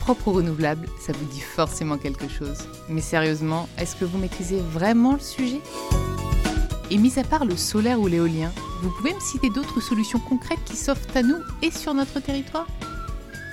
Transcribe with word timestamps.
Propre 0.00 0.28
ou 0.28 0.32
renouvelable, 0.32 0.88
ça 1.00 1.12
vous 1.12 1.24
dit 1.26 1.40
forcément 1.40 1.98
quelque 1.98 2.28
chose. 2.28 2.58
Mais 2.88 3.00
sérieusement, 3.00 3.68
est-ce 3.78 3.94
que 3.96 4.04
vous 4.04 4.18
maîtrisez 4.18 4.60
vraiment 4.60 5.12
le 5.12 5.20
sujet? 5.20 5.60
Et 6.90 6.98
mis 6.98 7.18
à 7.18 7.22
part 7.24 7.44
le 7.44 7.56
solaire 7.56 8.00
ou 8.00 8.06
l'éolien, 8.06 8.52
vous 8.82 8.90
pouvez 8.90 9.14
me 9.14 9.20
citer 9.20 9.50
d'autres 9.50 9.80
solutions 9.80 10.18
concrètes 10.18 10.62
qui 10.64 10.76
s'offrent 10.76 11.16
à 11.16 11.22
nous 11.22 11.38
et 11.62 11.70
sur 11.70 11.94
notre 11.94 12.20
territoire? 12.20 12.66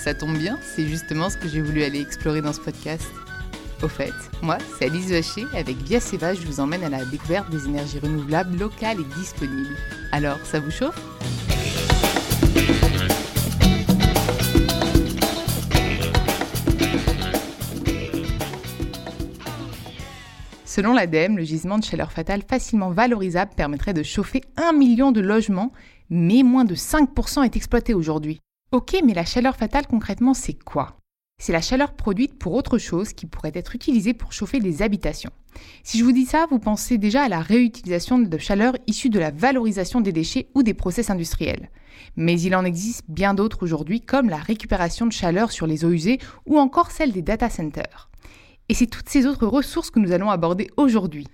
Ça 0.04 0.14
tombe 0.14 0.38
bien, 0.38 0.58
c'est 0.76 0.88
justement 0.88 1.30
ce 1.30 1.38
que 1.38 1.48
j'ai 1.48 1.62
voulu 1.62 1.84
aller 1.84 2.02
explorer 2.02 2.42
dans 2.42 2.54
ce 2.54 2.60
podcast. 2.60 3.06
Au 3.84 3.88
fait, 3.88 4.14
moi, 4.42 4.58
c'est 4.78 4.86
Alice 4.86 5.10
Vacher, 5.10 5.46
avec 5.54 5.78
Via 5.78 6.00
Seva, 6.00 6.34
je 6.34 6.42
vous 6.42 6.60
emmène 6.60 6.84
à 6.84 6.90
la 6.90 7.06
découverte 7.06 7.50
des 7.52 7.66
énergies 7.66 8.00
renouvelables 8.00 8.58
locales 8.58 8.98
et 9.00 9.20
disponibles. 9.20 9.78
Alors, 10.12 10.38
ça 10.44 10.60
vous 10.60 10.72
chauffe? 10.72 11.00
Selon 20.76 20.92
l'ADEME, 20.92 21.38
le 21.38 21.46
gisement 21.46 21.78
de 21.78 21.86
chaleur 21.86 22.12
fatale 22.12 22.42
facilement 22.46 22.90
valorisable 22.90 23.54
permettrait 23.56 23.94
de 23.94 24.04
chauffer 24.04 24.42
1 24.58 24.74
million 24.74 25.14
de 25.14 25.22
logements, 25.22 25.72
mais 26.10 26.44
moins 26.44 26.66
de 26.66 26.76
5% 26.76 27.46
est 27.46 27.56
exploité 27.56 27.94
aujourd'hui. 27.94 28.42
Ok, 28.74 28.94
mais 29.06 29.14
la 29.14 29.24
chaleur 29.24 29.56
fatale 29.56 29.88
concrètement 29.88 30.34
c'est 30.34 30.62
quoi? 30.62 30.98
C'est 31.42 31.54
la 31.54 31.62
chaleur 31.62 31.94
produite 31.94 32.38
pour 32.38 32.56
autre 32.56 32.78
chose 32.78 33.14
qui 33.14 33.26
pourrait 33.26 33.54
être 33.54 33.74
utilisée 33.74 34.14
pour 34.14 34.34
chauffer 34.34 34.60
les 34.60 34.82
habitations. 34.82 35.32
Si 35.86 35.98
je 35.98 36.04
vous 36.04 36.12
dis 36.12 36.26
ça, 36.26 36.46
vous 36.52 36.60
pensez 36.60 36.98
déjà 36.98 37.24
à 37.24 37.30
la 37.30 37.40
réutilisation 37.40 38.20
de 38.20 38.38
chaleur 38.38 38.76
issue 38.86 39.10
de 39.10 39.20
la 39.20 39.32
valorisation 39.32 40.02
des 40.02 40.12
déchets 40.12 40.50
ou 40.56 40.62
des 40.62 40.74
process 40.74 41.10
industriels. 41.10 41.70
Mais 42.18 42.38
il 42.42 42.54
en 42.54 42.66
existe 42.66 43.06
bien 43.08 43.34
d'autres 43.34 43.64
aujourd'hui 43.64 44.02
comme 44.02 44.30
la 44.30 44.40
récupération 44.40 45.06
de 45.06 45.14
chaleur 45.14 45.54
sur 45.54 45.68
les 45.68 45.86
eaux 45.86 45.92
usées 45.92 46.20
ou 46.46 46.60
encore 46.60 46.92
celle 46.92 47.14
des 47.14 47.22
data 47.22 47.50
centers. 47.50 48.10
Et 48.70 48.74
c'est 48.74 48.88
toutes 48.88 49.10
ces 49.10 49.26
autres 49.26 49.48
ressources 49.48 49.92
que 49.92 50.00
nous 50.00 50.12
allons 50.12 50.30
aborder 50.30 50.70
aujourd'hui. 50.78 51.28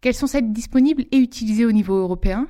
Quelles 0.00 0.14
sont 0.14 0.26
celles 0.26 0.52
disponibles 0.52 1.04
et 1.10 1.18
utilisées 1.18 1.66
au 1.66 1.72
niveau 1.72 1.96
européen? 1.96 2.46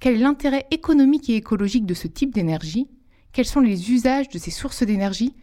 Quel 0.00 0.14
est 0.14 0.18
l'intérêt 0.18 0.66
économique 0.70 1.28
et 1.30 1.36
écologique 1.36 1.86
de 1.86 1.94
ce 1.94 2.06
type 2.06 2.34
d'énergie? 2.34 2.88
Quels 3.32 3.46
sont 3.46 3.60
les 3.60 3.90
usages 3.90 4.28
de 4.28 4.38
ces 4.38 4.50
sources 4.50 4.82
d'énergie? 4.82 5.34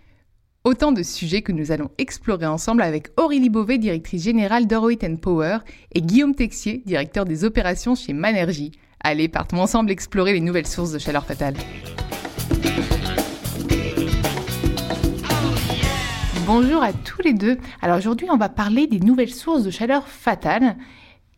Autant 0.63 0.91
de 0.91 1.03
sujets 1.03 1.41
que 1.41 1.51
nous 1.51 1.71
allons 1.71 1.89
explorer 1.97 2.45
ensemble 2.45 2.81
avec 2.81 3.07
Aurélie 3.17 3.49
Beauvais, 3.49 3.77
directrice 3.77 4.23
générale 4.23 4.67
d'Euroit 4.67 4.91
Power, 5.21 5.59
et 5.93 6.01
Guillaume 6.01 6.35
Texier, 6.35 6.83
directeur 6.85 7.25
des 7.25 7.43
opérations 7.43 7.95
chez 7.95 8.13
Manergie. 8.13 8.71
Allez, 8.99 9.29
partons 9.29 9.61
ensemble 9.61 9.91
explorer 9.91 10.33
les 10.33 10.41
nouvelles 10.41 10.67
sources 10.67 10.91
de 10.91 10.99
chaleur 10.99 11.25
fatale. 11.25 11.55
Bonjour 16.47 16.81
à 16.81 16.93
tous 16.93 17.21
les 17.23 17.33
deux. 17.33 17.57
Alors 17.81 17.97
aujourd'hui, 17.97 18.29
on 18.31 18.37
va 18.37 18.47
parler 18.47 18.87
des 18.87 19.01
nouvelles 19.01 19.33
sources 19.33 19.63
de 19.63 19.69
chaleur 19.69 20.07
fatale. 20.07 20.77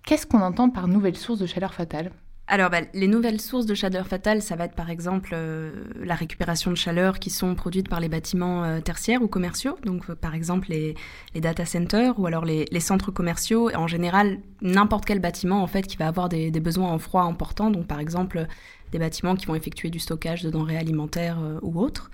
Qu'est-ce 0.05 0.27
qu'on 0.27 0.39
entend 0.39 0.69
par 0.69 0.87
nouvelles 0.87 1.17
sources 1.17 1.39
de 1.39 1.47
chaleur 1.47 1.73
fatale? 1.73 2.11
Alors, 2.45 2.69
bah, 2.69 2.81
les 2.93 3.07
nouvelles 3.07 3.41
sources 3.41 3.65
de 3.65 3.73
chaleur 3.73 4.05
fatale, 4.05 4.43
ça 4.43 4.55
va 4.55 4.65
être 4.65 4.75
par 4.75 4.91
exemple 4.91 5.31
euh, 5.33 5.71
la 6.03 6.13
récupération 6.13 6.69
de 6.69 6.75
chaleur 6.75 7.17
qui 7.17 7.31
sont 7.31 7.55
produites 7.55 7.89
par 7.89 7.99
les 7.99 8.07
bâtiments 8.07 8.63
euh, 8.63 8.81
tertiaires 8.81 9.23
ou 9.23 9.27
commerciaux, 9.27 9.79
donc 9.83 10.11
euh, 10.11 10.15
par 10.15 10.35
exemple 10.35 10.67
les, 10.69 10.93
data 11.33 11.65
centers 11.65 12.19
ou 12.19 12.27
alors 12.27 12.45
les, 12.45 12.79
centres 12.79 13.09
commerciaux. 13.09 13.71
En 13.75 13.87
général, 13.87 14.37
n'importe 14.61 15.05
quel 15.05 15.19
bâtiment 15.19 15.63
en 15.63 15.67
fait 15.67 15.87
qui 15.87 15.97
va 15.97 16.07
avoir 16.07 16.29
des, 16.29 16.51
des, 16.51 16.59
besoins 16.59 16.91
en 16.91 16.99
froid 16.99 17.23
importants, 17.23 17.71
donc 17.71 17.87
par 17.87 17.99
exemple 17.99 18.45
des 18.91 18.99
bâtiments 18.99 19.35
qui 19.35 19.47
vont 19.47 19.55
effectuer 19.55 19.89
du 19.89 19.97
stockage 19.97 20.43
de 20.43 20.51
denrées 20.51 20.77
alimentaires 20.77 21.39
ou 21.63 21.81
autres. 21.81 22.11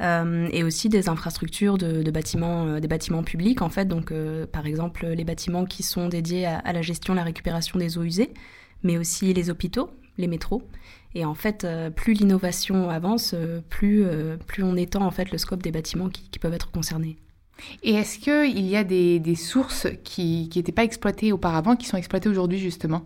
Euh, 0.00 0.48
et 0.50 0.64
aussi 0.64 0.88
des 0.88 1.08
infrastructures 1.08 1.78
de, 1.78 2.10
bâtiments, 2.10 2.66
euh, 2.66 2.80
des 2.80 2.88
bâtiments 2.88 3.22
publics 3.22 3.62
en 3.62 3.68
fait. 3.68 3.86
Donc, 3.86 4.10
euh, 4.10 4.46
par 4.46 4.66
exemple, 4.66 5.06
les 5.06 5.24
bâtiments 5.24 5.64
qui 5.66 5.82
sont 5.82 6.08
dédiés 6.08 6.46
à, 6.46 6.72
la 6.72 6.82
gestion, 6.82 7.14
la 7.14 7.22
récupération 7.22 7.78
des 7.78 7.96
eaux 7.96 8.02
usées, 8.02 8.32
mais 8.82 8.98
aussi 8.98 9.32
les 9.32 9.50
hôpitaux, 9.50 9.90
les 10.18 10.26
métros. 10.26 10.62
Et 11.14 11.24
en 11.24 11.34
fait, 11.34 11.64
plus 11.94 12.14
l'innovation 12.14 12.90
avance, 12.90 13.36
plus, 13.68 14.04
plus 14.48 14.64
on 14.64 14.74
étend 14.74 15.06
en 15.06 15.12
fait 15.12 15.30
le 15.30 15.38
scope 15.38 15.62
des 15.62 15.70
bâtiments 15.70 16.08
qui, 16.08 16.40
peuvent 16.40 16.54
être 16.54 16.72
concernés. 16.72 17.16
Et 17.84 17.92
est-ce 17.94 18.18
qu'il 18.18 18.66
y 18.66 18.76
a 18.76 18.82
des, 18.82 19.20
des 19.20 19.36
sources 19.36 19.86
qui 20.02 20.50
n'étaient 20.56 20.72
pas 20.72 20.82
exploitées 20.82 21.30
auparavant, 21.30 21.76
qui 21.76 21.86
sont 21.86 21.96
exploitées 21.96 22.28
aujourd'hui 22.28 22.58
justement? 22.58 23.04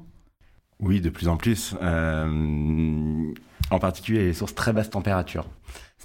Oui, 0.81 1.03
de 1.03 1.11
plus 1.11 1.29
en 1.29 1.37
plus. 1.37 1.75
en 1.83 3.79
particulier 3.79 4.25
les 4.25 4.33
sources 4.33 4.55
très 4.55 4.73
basse 4.73 4.89
température. 4.89 5.47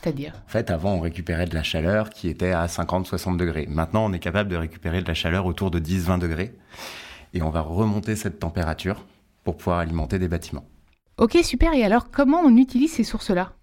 C'est-à-dire 0.03 0.33
En 0.45 0.49
fait, 0.49 0.69
avant, 0.69 0.95
on 0.95 0.99
récupérait 0.99 1.45
de 1.45 1.53
la 1.53 1.63
chaleur 1.63 2.09
qui 2.09 2.27
était 2.27 2.51
à 2.51 2.65
50-60 2.65 3.37
degrés. 3.37 3.67
Maintenant, 3.69 4.05
on 4.05 4.11
est 4.11 4.19
capable 4.19 4.49
de 4.49 4.57
récupérer 4.57 5.01
de 5.01 5.07
la 5.07 5.13
chaleur 5.13 5.45
autour 5.45 5.71
de 5.71 5.79
10-20 5.79 6.19
degrés. 6.19 6.53
Et 7.33 7.41
on 7.41 7.49
va 7.49 7.61
remonter 7.61 8.15
cette 8.15 8.39
température 8.39 9.05
pour 9.43 9.55
pouvoir 9.55 9.79
alimenter 9.79 10.19
des 10.19 10.27
bâtiments. 10.27 10.65
Ok, 11.17 11.37
super. 11.43 11.73
Et 11.73 11.83
alors, 11.85 12.11
comment 12.11 12.41
on 12.41 12.57
utilise 12.57 12.91
ces 12.91 13.03
sources-là? 13.03 13.53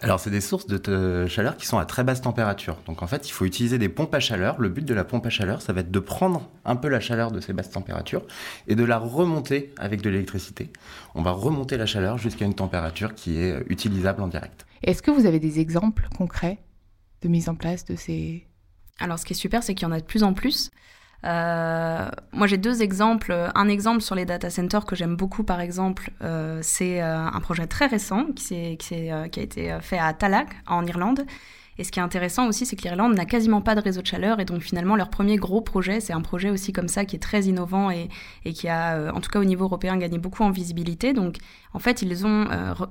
Alors, 0.00 0.20
c'est 0.20 0.30
des 0.30 0.42
sources 0.42 0.66
de 0.66 1.26
chaleur 1.26 1.56
qui 1.56 1.66
sont 1.66 1.78
à 1.78 1.86
très 1.86 2.04
basse 2.04 2.20
température. 2.20 2.76
Donc, 2.86 3.02
en 3.02 3.06
fait, 3.06 3.28
il 3.28 3.32
faut 3.32 3.46
utiliser 3.46 3.78
des 3.78 3.88
pompes 3.88 4.14
à 4.14 4.20
chaleur. 4.20 4.60
Le 4.60 4.68
but 4.68 4.84
de 4.84 4.92
la 4.92 5.04
pompe 5.04 5.24
à 5.24 5.30
chaleur, 5.30 5.62
ça 5.62 5.72
va 5.72 5.80
être 5.80 5.90
de 5.90 5.98
prendre 5.98 6.50
un 6.66 6.76
peu 6.76 6.88
la 6.88 7.00
chaleur 7.00 7.30
de 7.30 7.40
ces 7.40 7.54
basses 7.54 7.70
températures 7.70 8.22
et 8.68 8.74
de 8.74 8.84
la 8.84 8.98
remonter 8.98 9.72
avec 9.78 10.02
de 10.02 10.10
l'électricité. 10.10 10.70
On 11.14 11.22
va 11.22 11.30
remonter 11.30 11.78
la 11.78 11.86
chaleur 11.86 12.18
jusqu'à 12.18 12.44
une 12.44 12.54
température 12.54 13.14
qui 13.14 13.38
est 13.38 13.64
utilisable 13.70 14.22
en 14.22 14.28
direct. 14.28 14.66
Est-ce 14.82 15.00
que 15.00 15.10
vous 15.10 15.24
avez 15.24 15.40
des 15.40 15.60
exemples 15.60 16.08
concrets 16.14 16.58
de 17.22 17.28
mise 17.28 17.48
en 17.48 17.54
place 17.54 17.86
de 17.86 17.96
ces... 17.96 18.46
Alors 18.98 19.18
ce 19.18 19.24
qui 19.24 19.32
est 19.32 19.36
super, 19.36 19.62
c'est 19.62 19.74
qu'il 19.74 19.88
y 19.88 19.90
en 19.90 19.94
a 19.94 20.00
de 20.00 20.04
plus 20.04 20.22
en 20.22 20.34
plus. 20.34 20.70
Euh, 21.26 22.08
moi, 22.32 22.46
j'ai 22.46 22.56
deux 22.56 22.82
exemples. 22.82 23.50
Un 23.54 23.68
exemple 23.68 24.00
sur 24.00 24.14
les 24.14 24.24
data 24.24 24.50
centers 24.50 24.84
que 24.84 24.94
j'aime 24.94 25.16
beaucoup, 25.16 25.42
par 25.42 25.60
exemple, 25.60 26.10
euh, 26.22 26.60
c'est 26.62 27.02
euh, 27.02 27.18
un 27.18 27.40
projet 27.40 27.66
très 27.66 27.86
récent 27.86 28.26
qui, 28.34 28.54
a 28.54 29.26
été 29.26 29.76
fait 29.80 29.98
à 29.98 30.12
Tallaght, 30.12 30.48
en 30.66 30.84
Irlande. 30.86 31.26
Et 31.78 31.84
ce 31.84 31.92
qui 31.92 31.98
est 31.98 32.02
intéressant 32.02 32.48
aussi, 32.48 32.64
c'est 32.64 32.74
que 32.74 32.84
l'Irlande 32.84 33.14
n'a 33.14 33.26
quasiment 33.26 33.60
pas 33.60 33.74
de 33.74 33.80
réseau 33.80 34.00
de 34.00 34.06
chaleur. 34.06 34.40
Et 34.40 34.46
donc, 34.46 34.62
finalement, 34.62 34.96
leur 34.96 35.10
premier 35.10 35.36
gros 35.36 35.60
projet, 35.60 36.00
c'est 36.00 36.14
un 36.14 36.22
projet 36.22 36.48
aussi 36.48 36.72
comme 36.72 36.88
ça 36.88 37.04
qui 37.04 37.16
est 37.16 37.18
très 37.18 37.42
innovant 37.42 37.90
et, 37.90 38.08
et 38.46 38.54
qui 38.54 38.68
a, 38.68 39.12
en 39.12 39.20
tout 39.20 39.28
cas 39.30 39.40
au 39.40 39.44
niveau 39.44 39.64
européen, 39.64 39.98
gagné 39.98 40.16
beaucoup 40.18 40.42
en 40.42 40.50
visibilité. 40.50 41.12
Donc, 41.12 41.36
en 41.74 41.78
fait, 41.78 42.00
ils 42.00 42.24
ont 42.24 42.46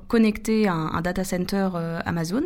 connecté 0.07 0.67
un, 0.67 0.91
un, 0.93 1.01
data 1.01 1.23
center 1.23 1.69
Amazon. 2.05 2.43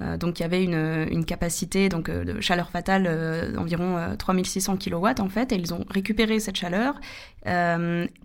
Euh, 0.00 0.16
donc 0.16 0.40
il 0.40 0.42
y 0.42 0.44
avait 0.44 0.64
une, 0.64 1.06
une 1.10 1.24
capacité 1.24 1.88
donc 1.88 2.08
euh, 2.08 2.24
de 2.24 2.40
chaleur 2.40 2.70
fatale 2.70 3.06
euh, 3.06 3.52
d'environ 3.52 4.16
3600 4.18 4.76
kW 4.76 5.06
en 5.20 5.28
fait 5.28 5.52
et 5.52 5.56
ils 5.56 5.72
ont 5.72 5.84
récupéré 5.88 6.40
cette 6.40 6.56
chaleur 6.56 6.94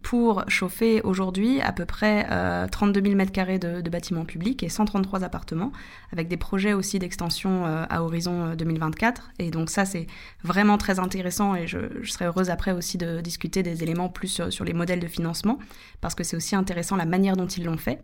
pour 0.02 0.46
chauffer 0.48 1.02
aujourd'hui 1.02 1.60
à 1.60 1.74
peu 1.74 1.84
près 1.84 2.26
32 2.72 3.02
000 3.02 3.16
m2 3.16 3.60
de, 3.60 3.82
de, 3.82 3.90
bâtiments 3.90 4.24
publics 4.24 4.64
et 4.64 4.70
133 4.70 5.26
appartements 5.26 5.74
avec 6.14 6.30
des 6.30 6.38
projets 6.38 6.72
aussi 6.72 7.00
d'extension 7.00 7.66
à 7.66 8.02
horizon 8.02 8.56
2024 8.56 9.32
et 9.40 9.52
donc 9.52 9.70
ça 9.70 9.84
c'est 9.84 10.08
vraiment 10.42 10.78
très 10.78 11.00
intéressant 11.00 11.54
et 11.54 11.68
je, 11.68 11.80
je, 12.02 12.10
serais 12.10 12.26
heureuse 12.28 12.50
après 12.50 12.72
aussi 12.72 12.98
de 12.98 13.20
discuter 13.20 13.62
des 13.62 13.84
éléments 13.84 14.08
plus 14.08 14.42
sur 14.50 14.64
les 14.64 14.74
modèles 14.74 15.02
de 15.02 15.08
financement 15.08 15.60
parce 16.00 16.16
que 16.16 16.24
c'est 16.24 16.38
aussi 16.38 16.56
intéressant 16.56 16.96
la 16.96 17.06
manière 17.06 17.36
dont 17.36 17.48
ils 17.48 17.66
l'ont 17.66 17.78
fait. 17.78 18.02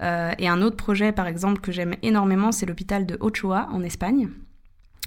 Euh, 0.00 0.32
et 0.38 0.48
un 0.48 0.62
autre 0.62 0.76
projet, 0.76 1.12
par 1.12 1.26
exemple, 1.26 1.60
que 1.60 1.72
j'aime 1.72 1.94
énormément, 2.02 2.52
c'est 2.52 2.66
l'hôpital 2.66 3.06
de 3.06 3.16
Ochoa 3.20 3.68
en 3.72 3.82
Espagne 3.82 4.28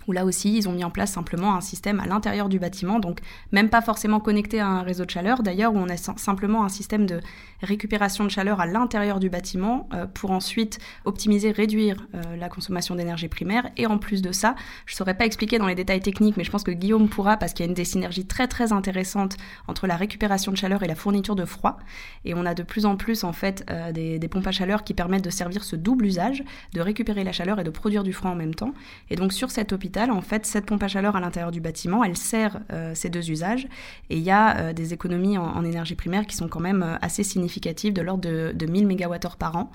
où 0.07 0.11
là 0.11 0.25
aussi, 0.25 0.55
ils 0.57 0.69
ont 0.69 0.71
mis 0.71 0.83
en 0.83 0.89
place 0.89 1.11
simplement 1.11 1.55
un 1.55 1.61
système 1.61 1.99
à 1.99 2.05
l'intérieur 2.05 2.49
du 2.49 2.59
bâtiment, 2.59 2.99
donc 2.99 3.19
même 3.51 3.69
pas 3.69 3.81
forcément 3.81 4.19
connecté 4.19 4.59
à 4.59 4.67
un 4.67 4.81
réseau 4.81 5.05
de 5.05 5.09
chaleur, 5.09 5.43
d'ailleurs, 5.43 5.73
où 5.73 5.77
on 5.77 5.89
a 5.89 5.97
simplement 5.97 6.63
un 6.63 6.69
système 6.69 7.05
de 7.05 7.19
récupération 7.61 8.23
de 8.23 8.29
chaleur 8.29 8.59
à 8.59 8.65
l'intérieur 8.65 9.19
du 9.19 9.29
bâtiment 9.29 9.89
euh, 9.93 10.05
pour 10.05 10.31
ensuite 10.31 10.79
optimiser, 11.05 11.51
réduire 11.51 12.07
euh, 12.13 12.35
la 12.37 12.49
consommation 12.49 12.95
d'énergie 12.95 13.27
primaire. 13.27 13.69
Et 13.77 13.87
en 13.87 13.97
plus 13.97 14.21
de 14.21 14.31
ça, 14.31 14.55
je 14.85 14.93
ne 14.93 14.97
saurais 14.97 15.15
pas 15.15 15.25
expliquer 15.25 15.57
dans 15.57 15.67
les 15.67 15.75
détails 15.75 16.01
techniques, 16.01 16.37
mais 16.37 16.43
je 16.43 16.51
pense 16.51 16.63
que 16.63 16.71
Guillaume 16.71 17.09
pourra, 17.09 17.37
parce 17.37 17.53
qu'il 17.53 17.65
y 17.65 17.67
a 17.67 17.69
une 17.69 17.75
des 17.75 17.85
synergies 17.85 18.25
très 18.25 18.47
très 18.47 18.71
intéressantes 18.71 19.37
entre 19.67 19.87
la 19.87 19.95
récupération 19.95 20.51
de 20.51 20.57
chaleur 20.57 20.83
et 20.83 20.87
la 20.87 20.95
fourniture 20.95 21.35
de 21.35 21.45
froid. 21.45 21.77
Et 22.23 22.33
on 22.33 22.45
a 22.45 22.53
de 22.53 22.63
plus 22.63 22.85
en 22.85 22.95
plus 22.95 23.23
en 23.23 23.33
fait 23.33 23.65
euh, 23.69 23.91
des, 23.91 24.19
des 24.19 24.27
pompes 24.27 24.47
à 24.47 24.51
chaleur 24.51 24.83
qui 24.83 24.93
permettent 24.93 25.25
de 25.25 25.29
servir 25.29 25.63
ce 25.63 25.75
double 25.75 26.05
usage, 26.05 26.43
de 26.73 26.81
récupérer 26.81 27.23
la 27.23 27.31
chaleur 27.31 27.59
et 27.59 27.63
de 27.63 27.69
produire 27.69 28.03
du 28.03 28.13
froid 28.13 28.31
en 28.31 28.35
même 28.35 28.55
temps. 28.55 28.73
Et 29.09 29.15
donc 29.15 29.33
sur 29.33 29.51
cet 29.51 29.73
hôpital, 29.73 29.94
en 29.97 30.21
fait, 30.21 30.45
cette 30.45 30.65
pompe 30.65 30.83
à 30.83 30.87
chaleur 30.87 31.15
à 31.15 31.19
l'intérieur 31.19 31.51
du 31.51 31.61
bâtiment, 31.61 32.03
elle 32.03 32.17
sert 32.17 32.59
euh, 32.71 32.93
ces 32.95 33.09
deux 33.09 33.29
usages. 33.31 33.67
Et 34.09 34.17
il 34.17 34.23
y 34.23 34.31
a 34.31 34.57
euh, 34.57 34.73
des 34.73 34.93
économies 34.93 35.37
en, 35.37 35.63
énergie 35.63 35.95
primaire 35.95 36.27
qui 36.27 36.35
sont 36.35 36.47
quand 36.47 36.59
même 36.59 36.83
euh, 36.83 36.97
assez 37.01 37.23
significatives, 37.23 37.93
de 37.93 38.01
l'ordre 38.01 38.21
de, 38.21 38.51
de 38.53 38.65
1000 38.65 38.87
MWh 38.87 39.37
par 39.39 39.55
an, 39.55 39.71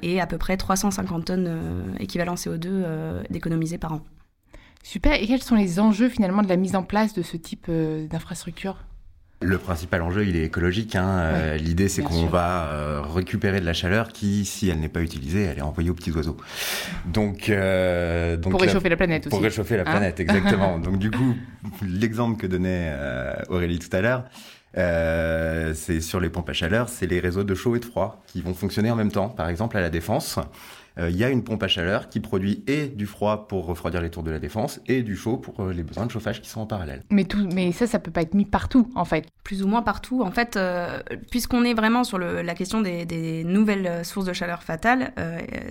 et 0.00 0.20
à 0.20 0.26
peu 0.26 0.38
près 0.38 0.56
350 0.56 1.26
tonnes 1.26 1.94
équivalent 2.00 2.34
CO2 2.34 3.22
d'économiser 3.30 3.78
par 3.78 3.92
an. 3.92 4.00
Super. 4.82 5.22
Et 5.22 5.26
quels 5.26 5.42
sont 5.42 5.54
les 5.54 5.78
enjeux 5.78 6.08
finalement 6.08 6.42
de 6.42 6.48
la 6.48 6.56
mise 6.56 6.74
en 6.74 6.82
place 6.82 7.12
de 7.12 7.22
ce 7.22 7.36
type 7.36 7.70
d'infrastructure? 7.70 8.78
Le 9.42 9.58
principal 9.58 10.02
enjeu, 10.02 10.26
il 10.26 10.36
est 10.36 10.44
écologique. 10.44 10.96
Hein. 10.96 11.18
Euh, 11.20 11.56
l'idée, 11.56 11.88
c'est 11.88 12.02
qu'on 12.02 12.26
va 12.26 12.66
euh, 12.66 13.00
récupérer 13.02 13.60
de 13.60 13.66
la 13.66 13.72
chaleur 13.72 14.08
qui, 14.08 14.44
si 14.44 14.68
elle 14.68 14.78
n'est 14.78 14.88
pas 14.88 15.00
utilisée, 15.00 15.42
elle 15.42 15.58
est 15.58 15.62
envoyée 15.62 15.90
aux 15.90 15.94
petits 15.94 16.12
oiseaux. 16.12 16.36
Donc, 17.06 17.48
euh, 17.48 18.36
donc 18.36 18.52
pour 18.52 18.60
réchauffer 18.60 18.88
la 18.88 18.96
planète 18.96 19.26
aussi. 19.26 19.30
Pour 19.30 19.42
réchauffer 19.42 19.76
la 19.76 19.82
hein 19.82 19.90
planète, 19.90 20.20
exactement. 20.20 20.78
donc 20.80 20.98
du 20.98 21.10
coup, 21.10 21.34
l'exemple 21.82 22.40
que 22.40 22.46
donnait 22.46 22.92
Aurélie 23.48 23.78
tout 23.78 23.94
à 23.94 24.00
l'heure, 24.00 24.24
c'est 24.74 26.00
sur 26.00 26.20
les 26.20 26.30
pompes 26.30 26.48
à 26.48 26.52
chaleur, 26.52 26.88
c'est 26.88 27.06
les 27.06 27.20
réseaux 27.20 27.44
de 27.44 27.54
chaud 27.54 27.76
et 27.76 27.80
de 27.80 27.84
froid 27.84 28.22
qui 28.26 28.42
vont 28.42 28.54
fonctionner 28.54 28.90
en 28.90 28.96
même 28.96 29.12
temps. 29.12 29.28
Par 29.28 29.48
exemple, 29.48 29.76
à 29.76 29.80
la 29.80 29.90
défense, 29.90 30.38
il 30.96 31.04
euh, 31.04 31.10
y 31.10 31.24
a 31.24 31.30
une 31.30 31.42
pompe 31.42 31.62
à 31.62 31.68
chaleur 31.68 32.08
qui 32.08 32.20
produit 32.20 32.62
et 32.66 32.88
du 32.88 33.06
froid 33.06 33.48
pour 33.48 33.64
refroidir 33.66 34.02
les 34.02 34.10
tours 34.10 34.22
de 34.22 34.30
la 34.30 34.38
défense 34.38 34.80
et 34.86 35.02
du 35.02 35.16
chaud 35.16 35.38
pour 35.38 35.60
euh, 35.60 35.72
les 35.72 35.82
besoins 35.82 36.04
de 36.04 36.10
chauffage 36.10 36.42
qui 36.42 36.50
sont 36.50 36.60
en 36.60 36.66
parallèle. 36.66 37.02
Mais, 37.10 37.24
tout, 37.24 37.48
mais 37.52 37.72
ça, 37.72 37.86
ça 37.86 37.98
peut 37.98 38.10
pas 38.10 38.22
être 38.22 38.34
mis 38.34 38.44
partout, 38.44 38.90
en 38.94 39.04
fait. 39.04 39.26
Plus 39.42 39.62
ou 39.62 39.68
moins 39.68 39.82
partout. 39.82 40.22
En 40.22 40.30
fait, 40.30 40.56
euh, 40.56 41.00
puisqu'on 41.30 41.64
est 41.64 41.74
vraiment 41.74 42.04
sur 42.04 42.18
le, 42.18 42.42
la 42.42 42.54
question 42.54 42.82
des, 42.82 43.06
des, 43.06 43.42
nouvelles 43.44 44.04
sources 44.04 44.26
de 44.26 44.32
chaleur 44.32 44.62
fatales, 44.62 45.12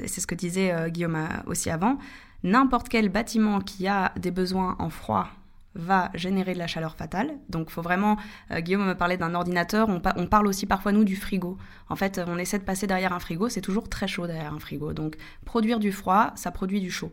c'est 0.06 0.22
ce 0.22 0.28
que 0.28 0.36
disait 0.36 0.74
Guillaume 0.90 1.18
aussi 1.46 1.70
avant, 1.70 1.98
n'importe 2.44 2.90
quel 2.90 3.10
bâtiment 3.10 3.60
qui 3.60 3.88
a 3.88 4.12
des 4.18 4.32
besoins 4.32 4.76
en 4.80 4.90
froid 4.90 5.30
va 5.76 6.12
générer 6.14 6.54
de 6.54 6.60
la 6.60 6.68
chaleur 6.68 6.96
fatale. 6.96 7.32
Donc, 7.50 7.70
faut 7.70 7.82
vraiment. 7.82 8.18
Euh, 8.52 8.60
Guillaume 8.60 8.86
me 8.86 8.94
parlait 8.94 9.18
d'un 9.18 9.34
ordinateur. 9.36 9.90
On, 9.90 10.02
on, 10.16 10.28
parle 10.28 10.48
aussi 10.48 10.66
parfois, 10.66 10.92
nous, 10.92 11.04
du 11.04 11.16
frigo. 11.16 11.58
En 11.90 11.96
fait, 11.96 12.22
on 12.26 12.38
essaie 12.38 12.60
de 12.60 12.64
passer 12.64 12.88
derrière 12.88 13.14
un 13.14 13.20
frigo. 13.20 13.50
C'est 13.50 13.62
toujours 13.62 13.90
très 13.90 14.08
chaud 14.08 14.28
derrière 14.28 14.54
un 14.54 14.60
frigo. 14.60 14.94
Donc, 14.94 15.16
produire 15.46 15.80
du 15.80 15.92
froid, 15.92 16.32
ça 16.36 16.52
produit 16.52 16.82
du 16.82 16.92
chaud. 16.92 17.12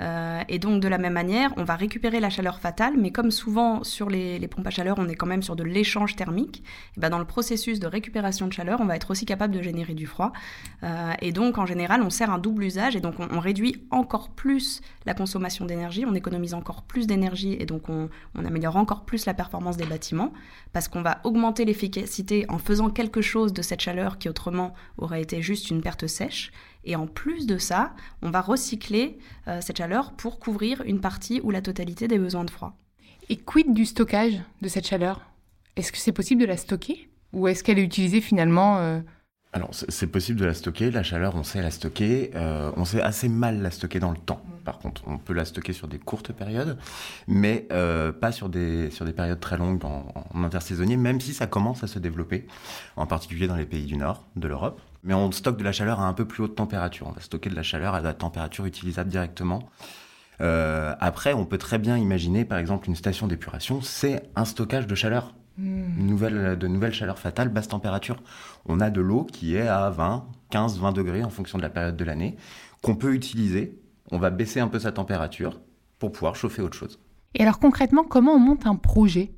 Euh, 0.00 0.42
et 0.48 0.58
donc 0.58 0.80
de 0.80 0.88
la 0.88 0.98
même 0.98 1.12
manière, 1.12 1.52
on 1.56 1.64
va 1.64 1.76
récupérer 1.76 2.20
la 2.20 2.30
chaleur 2.30 2.58
fatale, 2.60 2.94
mais 2.96 3.10
comme 3.10 3.30
souvent 3.30 3.84
sur 3.84 4.08
les, 4.10 4.46
pompes 4.48 4.66
à 4.66 4.70
chaleur, 4.70 4.96
on 4.98 5.08
est 5.08 5.14
quand 5.14 5.26
même 5.26 5.42
sur 5.42 5.56
de 5.56 5.64
l'échange 5.64 6.16
thermique, 6.16 6.62
et 6.96 7.00
ben 7.00 7.10
dans 7.10 7.18
le 7.18 7.24
processus 7.24 7.80
de 7.80 7.86
récupération 7.86 8.46
de 8.46 8.52
chaleur, 8.52 8.80
on 8.80 8.86
va 8.86 8.96
être 8.96 9.10
aussi 9.10 9.26
capable 9.26 9.54
de 9.54 9.62
générer 9.62 9.94
du 9.94 10.06
froid. 10.06 10.32
Euh, 10.82 11.12
et 11.20 11.32
donc 11.32 11.58
en 11.58 11.66
général, 11.66 12.02
on 12.02 12.10
sert 12.10 12.30
un 12.30 12.38
double 12.38 12.64
usage, 12.64 12.96
et 12.96 13.00
donc 13.00 13.14
on, 13.18 13.40
réduit 13.40 13.86
encore 13.90 14.30
plus 14.30 14.80
la 15.04 15.14
consommation 15.14 15.66
d'énergie, 15.66 16.04
on 16.06 16.14
économise 16.14 16.54
encore 16.54 16.82
plus 16.82 17.06
d'énergie, 17.06 17.56
et 17.58 17.66
donc 17.66 17.88
on, 17.88 18.08
on 18.34 18.44
améliore 18.44 18.76
encore 18.76 19.04
plus 19.04 19.26
la 19.26 19.34
performance 19.34 19.76
des 19.76 19.86
bâtiments, 19.86 20.32
parce 20.72 20.88
qu'on 20.88 21.02
va 21.02 21.20
augmenter 21.24 21.64
l'efficacité 21.64 22.44
en 22.48 22.58
faisant 22.58 22.90
quelque 22.90 23.20
chose 23.20 23.52
de 23.52 23.62
cette 23.62 23.80
chaleur 23.80 24.18
qui 24.18 24.28
autrement 24.28 24.74
aurait 24.98 25.22
été 25.22 25.42
juste 25.42 25.70
une 25.70 25.80
perte 25.80 26.06
sèche. 26.06 26.50
Et 26.86 26.96
en 26.96 27.06
plus 27.06 27.46
de 27.46 27.58
ça, 27.58 27.94
on 28.22 28.30
va 28.30 28.40
recycler 28.40 29.18
euh, 29.48 29.60
cette 29.60 29.78
chaleur 29.78 30.12
pour 30.12 30.38
couvrir 30.38 30.82
une 30.86 31.00
partie 31.00 31.40
ou 31.42 31.50
la 31.50 31.60
totalité 31.60 32.08
des 32.08 32.18
besoins 32.18 32.44
de 32.44 32.50
froid. 32.50 32.76
Et 33.28 33.36
quid 33.36 33.74
du 33.74 33.84
stockage 33.84 34.40
de 34.62 34.68
cette 34.68 34.86
chaleur? 34.86 35.20
Est-ce 35.74 35.92
que 35.92 35.98
c'est 35.98 36.12
possible 36.12 36.40
de 36.40 36.46
la 36.46 36.56
stocker? 36.56 37.10
Ou 37.32 37.48
est-ce 37.48 37.64
qu'elle 37.64 37.80
est 37.80 37.84
utilisée 37.84 38.20
finalement 38.20 38.78
euh, 38.78 39.00
Alors, 39.56 39.70
c'est 39.72 40.06
possible 40.06 40.38
de 40.38 40.44
la 40.44 40.52
stocker. 40.52 40.90
La 40.90 41.02
chaleur, 41.02 41.34
on 41.34 41.42
sait 41.42 41.62
la 41.62 41.70
stocker. 41.70 42.30
Euh, 42.34 42.70
on 42.76 42.84
sait 42.84 43.00
assez 43.00 43.30
mal 43.30 43.62
la 43.62 43.70
stocker 43.70 44.00
dans 44.00 44.10
le 44.10 44.18
temps. 44.18 44.42
Par 44.66 44.78
contre, 44.78 45.02
on 45.06 45.16
peut 45.16 45.32
la 45.32 45.46
stocker 45.46 45.72
sur 45.72 45.88
des 45.88 45.98
courtes 45.98 46.30
périodes, 46.32 46.76
mais 47.26 47.66
pas 48.20 48.32
sur 48.32 48.48
des, 48.48 48.90
sur 48.90 49.04
des 49.04 49.12
périodes 49.12 49.40
très 49.40 49.56
longues 49.56 49.82
en, 49.84 50.12
en 50.34 50.44
intersaisonnier, 50.44 50.96
même 50.96 51.20
si 51.20 51.32
ça 51.32 51.46
commence 51.46 51.84
à 51.84 51.86
se 51.86 51.98
développer, 52.00 52.46
en 52.96 53.06
particulier 53.06 53.46
dans 53.46 53.56
les 53.56 53.64
pays 53.64 53.86
du 53.86 53.96
Nord 53.96 54.24
de 54.34 54.48
l'Europe 54.48 54.80
mais 55.06 55.14
on 55.14 55.30
stocke 55.30 55.56
de 55.56 55.62
la 55.62 55.70
chaleur 55.70 56.00
à 56.00 56.06
un 56.08 56.12
peu 56.12 56.26
plus 56.26 56.42
haute 56.42 56.56
température. 56.56 57.06
On 57.06 57.12
va 57.12 57.20
stocker 57.20 57.48
de 57.48 57.54
la 57.54 57.62
chaleur 57.62 57.94
à 57.94 58.00
la 58.00 58.12
température 58.12 58.66
utilisable 58.66 59.08
directement. 59.08 59.70
Euh, 60.40 60.94
après, 60.98 61.32
on 61.32 61.46
peut 61.46 61.58
très 61.58 61.78
bien 61.78 61.96
imaginer, 61.96 62.44
par 62.44 62.58
exemple, 62.58 62.88
une 62.88 62.96
station 62.96 63.28
d'épuration, 63.28 63.80
c'est 63.80 64.28
un 64.34 64.44
stockage 64.44 64.86
de 64.86 64.94
chaleur. 64.94 65.34
Hmm. 65.58 66.06
nouvelle, 66.06 66.58
de 66.58 66.66
nouvelles 66.66 66.92
chaleurs 66.92 67.18
fatales, 67.18 67.48
basse 67.48 67.68
température. 67.68 68.22
On 68.66 68.80
a 68.80 68.90
de 68.90 69.00
l'eau 69.00 69.24
qui 69.24 69.56
est 69.56 69.66
à 69.66 69.88
20, 69.88 70.26
15, 70.50 70.78
20 70.78 70.92
degrés 70.92 71.24
en 71.24 71.30
fonction 71.30 71.56
de 71.56 71.62
la 71.62 71.70
période 71.70 71.96
de 71.96 72.04
l'année, 72.04 72.36
qu'on 72.82 72.94
peut 72.94 73.14
utiliser. 73.14 73.80
On 74.10 74.18
va 74.18 74.30
baisser 74.30 74.60
un 74.60 74.68
peu 74.68 74.78
sa 74.78 74.92
température 74.92 75.60
pour 75.98 76.12
pouvoir 76.12 76.36
chauffer 76.36 76.62
autre 76.62 76.76
chose. 76.76 77.00
Et 77.34 77.42
alors 77.42 77.58
concrètement, 77.58 78.04
comment 78.04 78.32
on 78.32 78.38
monte 78.38 78.66
un 78.66 78.76
projet? 78.76 79.32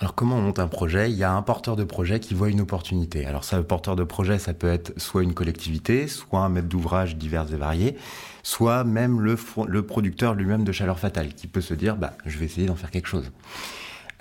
Alors 0.00 0.14
comment 0.14 0.36
on 0.36 0.40
monte 0.40 0.58
un 0.58 0.66
projet? 0.66 1.10
Il 1.10 1.18
y 1.18 1.24
a 1.24 1.32
un 1.32 1.42
porteur 1.42 1.76
de 1.76 1.84
projet 1.84 2.20
qui 2.20 2.32
voit 2.32 2.48
une 2.48 2.62
opportunité. 2.62 3.26
Alors 3.26 3.44
ça, 3.44 3.58
le 3.58 3.64
porteur 3.64 3.96
de 3.96 4.04
projet, 4.04 4.38
ça 4.38 4.54
peut 4.54 4.66
être 4.66 4.98
soit 4.98 5.22
une 5.22 5.34
collectivité, 5.34 6.08
soit 6.08 6.40
un 6.40 6.48
maître 6.48 6.68
d'ouvrage 6.68 7.16
divers 7.16 7.52
et 7.52 7.56
variés, 7.56 7.98
soit 8.42 8.82
même 8.84 9.20
le, 9.20 9.36
le 9.68 9.82
producteur 9.84 10.34
lui-même 10.34 10.64
de 10.64 10.72
chaleur 10.72 10.98
fatale, 10.98 11.34
qui 11.34 11.46
peut 11.46 11.60
se 11.60 11.74
dire, 11.74 11.96
bah, 11.96 12.14
je 12.24 12.38
vais 12.38 12.46
essayer 12.46 12.66
d'en 12.66 12.76
faire 12.76 12.90
quelque 12.90 13.08
chose. 13.08 13.30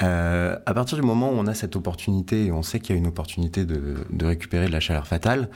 Euh, 0.02 0.58
à 0.66 0.74
partir 0.74 0.98
du 0.98 1.04
moment 1.04 1.30
où 1.30 1.34
on 1.34 1.48
a 1.48 1.54
cette 1.54 1.76
opportunité 1.76 2.46
et 2.46 2.52
on 2.52 2.64
sait 2.64 2.80
qu'il 2.80 2.96
y 2.96 2.98
a 2.98 3.00
une 3.00 3.08
opportunité 3.08 3.66
de, 3.66 3.96
de 4.10 4.26
récupérer 4.26 4.68
de 4.68 4.72
la 4.72 4.80
chaleur 4.80 5.08
fatale, 5.08 5.50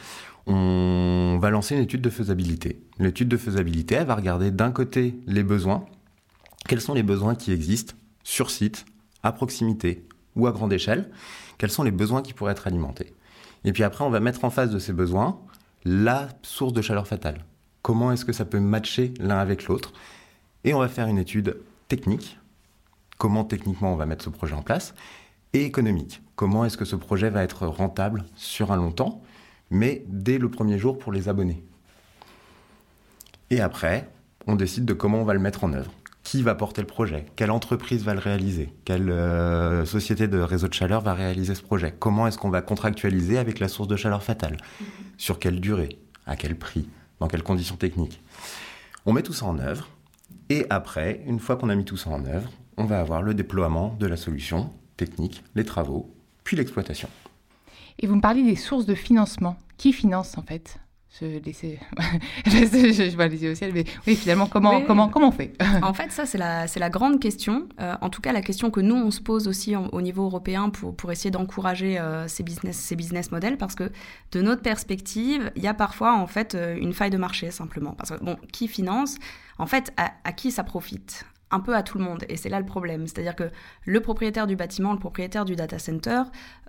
on 0.46 1.38
va 1.42 1.50
lancer 1.50 1.76
une 1.76 1.82
étude 1.82 2.02
de 2.02 2.10
faisabilité. 2.10 2.82
L'étude 3.00 3.30
de 3.30 3.38
faisabilité, 3.38 3.96
elle 3.96 4.08
va 4.08 4.16
regarder 4.16 4.52
d'un 4.52 4.72
côté 4.72 5.16
les 5.28 5.44
besoins, 5.44 5.86
quels 6.68 6.82
sont 6.82 6.94
les 6.94 7.04
besoins 7.04 7.36
qui 7.36 7.52
existent 7.54 7.94
sur 8.24 8.50
site, 8.50 8.86
à 9.24 9.32
proximité, 9.32 10.06
ou 10.36 10.48
à 10.48 10.52
grande 10.52 10.74
échelle, 10.74 11.10
quels 11.58 11.70
sont 11.70 11.84
les 11.84 11.92
besoins 11.92 12.22
qui 12.22 12.34
pourraient 12.34 12.52
être 12.52 12.68
alimentés? 12.68 13.14
Et 13.64 13.72
puis 13.72 13.84
après, 13.84 14.04
on 14.04 14.10
va 14.10 14.20
mettre 14.20 14.44
en 14.44 14.50
face 14.50 14.70
de 14.70 14.80
ces 14.80 14.92
besoins 14.92 15.40
la 15.86 16.28
source 16.42 16.74
de 16.74 16.82
chaleur 16.82 17.08
fatale. 17.08 17.46
Comment 17.82 18.12
est-ce 18.12 18.26
que 18.26 18.34
ça 18.34 18.46
peut 18.46 18.60
matcher 18.60 19.14
l'un 19.20 19.38
avec 19.38 19.68
l'autre? 19.68 19.94
Et 20.64 20.74
on 20.74 20.80
va 20.80 20.88
faire 20.88 21.08
une 21.08 21.18
étude 21.18 21.58
technique, 21.88 22.38
comment 23.18 23.44
techniquement 23.44 23.94
on 23.94 23.96
va 23.96 24.06
mettre 24.06 24.24
ce 24.24 24.30
projet 24.30 24.54
en 24.54 24.62
place, 24.62 24.94
et 25.54 25.66
économique, 25.66 26.22
comment 26.36 26.66
est-ce 26.66 26.78
que 26.78 26.86
ce 26.86 26.96
projet 26.96 27.30
va 27.30 27.44
être 27.44 27.68
rentable 27.68 28.26
sur 28.36 28.72
un 28.72 28.78
long 28.78 28.92
temps, 28.92 29.22
mais 29.70 30.04
dès 30.08 30.38
le 30.38 30.50
premier 30.50 30.78
jour 30.78 30.98
pour 30.98 31.12
les 31.12 31.30
abonnés. 31.30 31.64
Et 33.50 33.62
après, 33.62 34.10
on 34.48 34.56
décide 34.56 34.86
de 34.86 34.94
comment 34.94 35.22
on 35.22 35.26
va 35.26 35.34
le 35.34 35.40
mettre 35.40 35.64
en 35.64 35.74
œuvre. 35.74 35.92
Qui 36.24 36.42
va 36.42 36.56
porter 36.56 36.82
le 36.82 36.88
projet, 36.88 37.26
quelle 37.36 37.52
entreprise 37.52 38.04
va 38.06 38.14
le 38.14 38.20
réaliser, 38.20 38.74
quelle 38.86 39.12
euh, 39.12 39.86
société 39.86 40.30
de 40.30 40.40
réseau 40.40 40.70
de 40.70 40.74
chaleur 40.74 41.02
va 41.02 41.14
réaliser 41.14 41.54
ce 41.54 41.62
projet, 41.62 41.94
comment 42.00 42.28
est-ce 42.28 42.38
qu'on 42.38 42.50
va 42.50 42.62
contractualiser 42.62 43.38
avec 43.38 43.60
la 43.60 43.68
source 43.68 43.90
de 43.90 43.98
chaleur 43.98 44.24
fatale, 44.24 44.54
mhm. 44.54 44.88
sur 45.18 45.38
quelle 45.38 45.60
durée, 45.60 46.00
à 46.26 46.38
quel 46.38 46.58
prix, 46.58 46.88
dans 47.20 47.28
quelles 47.28 47.44
conditions 47.44 47.76
techniques? 47.76 48.22
On 49.06 49.12
met 49.12 49.22
tout 49.22 49.34
ça 49.34 49.46
en 49.46 49.60
œuvre, 49.60 49.90
et 50.50 50.66
après, 50.70 51.22
une 51.28 51.40
fois 51.40 51.58
qu'on 51.58 51.68
a 51.68 51.76
mis 51.76 51.84
tout 51.84 51.98
ça 51.98 52.10
en 52.10 52.24
œuvre, 52.26 52.50
on 52.78 52.86
va 52.86 53.00
avoir 53.00 53.22
le 53.22 53.34
déploiement 53.34 53.96
de 54.00 54.08
la 54.08 54.18
solution 54.18 54.72
technique, 54.98 55.44
les 55.56 55.66
travaux, 55.66 56.14
puis 56.44 56.58
l'exploitation. 56.58 57.10
Et 58.00 58.08
vous 58.08 58.16
me 58.16 58.22
parlez 58.22 58.44
des 58.44 58.56
sources 58.56 58.86
de 58.86 58.96
financement. 58.96 59.58
Qui 59.78 59.92
finance 59.92 60.38
en 60.38 60.44
fait 60.44 60.80
se 61.14 61.26
laisser. 61.46 61.80
je, 62.48 63.16
vais 63.16 63.30
les 63.30 63.44
yeux 63.44 63.52
au 63.52 63.56
ciel, 63.56 63.72
mais 63.72 63.86
oui, 64.08 64.16
finalement, 64.16 64.48
comment, 64.48 64.82
comment, 64.82 65.10
comment 65.10 65.28
on 65.28 65.32
fait? 65.32 65.54
En 65.84 65.94
fait, 65.94 66.12
ça, 66.12 66.26
c'est 66.26 66.40
la, 66.40 66.68
c'est 66.68 66.80
la 66.80 66.90
grande 66.90 67.20
question. 67.20 67.70
Euh, 67.80 67.94
en 68.02 68.10
tout 68.10 68.20
cas, 68.20 68.32
la 68.32 68.42
question 68.42 68.72
que 68.72 68.80
nous, 68.80 68.96
on 68.96 69.12
se 69.12 69.22
pose 69.22 69.48
aussi 69.48 69.76
au 69.76 70.02
niveau 70.02 70.24
européen 70.24 70.70
pour, 70.70 70.96
pour 70.96 71.12
essayer 71.12 71.30
d'encourager 71.30 72.00
euh, 72.00 72.28
ces, 72.28 72.42
business, 72.42 72.78
ces 72.78 72.96
business 72.96 73.32
models, 73.32 73.58
parce 73.58 73.76
que 73.76 73.92
de 74.32 74.42
notre 74.42 74.64
perspective, 74.64 75.52
il 75.56 75.62
y 75.62 75.68
a 75.68 75.76
parfois, 75.76 76.16
en 76.18 76.26
fait, 76.26 76.56
euh, 76.56 76.76
une 76.78 76.94
faille 76.94 77.12
de 77.12 77.18
marché, 77.18 77.52
simplement. 77.52 77.92
Parce 77.92 78.10
que, 78.10 78.24
bon, 78.24 78.38
qui 78.52 78.68
finance? 78.68 79.18
En 79.60 79.68
fait, 79.68 79.94
à, 79.98 80.14
à 80.24 80.32
qui 80.32 80.50
ça 80.50 80.64
profite? 80.64 81.26
Un 81.54 81.60
peu 81.60 81.76
à 81.76 81.84
tout 81.84 81.98
le 81.98 82.04
monde. 82.04 82.26
Et 82.30 82.38
c'est 82.38 82.50
là 82.50 82.60
le 82.60 82.66
problème. 82.66 83.08
C'est-à-dire 83.08 83.36
que 83.36 83.50
le 83.86 84.00
propriétaire 84.02 84.48
du 84.48 84.56
bâtiment, 84.56 84.92
le 84.92 85.00
propriétaire 85.00 85.46
du 85.46 85.56
data 85.56 85.80
center, 85.80 86.24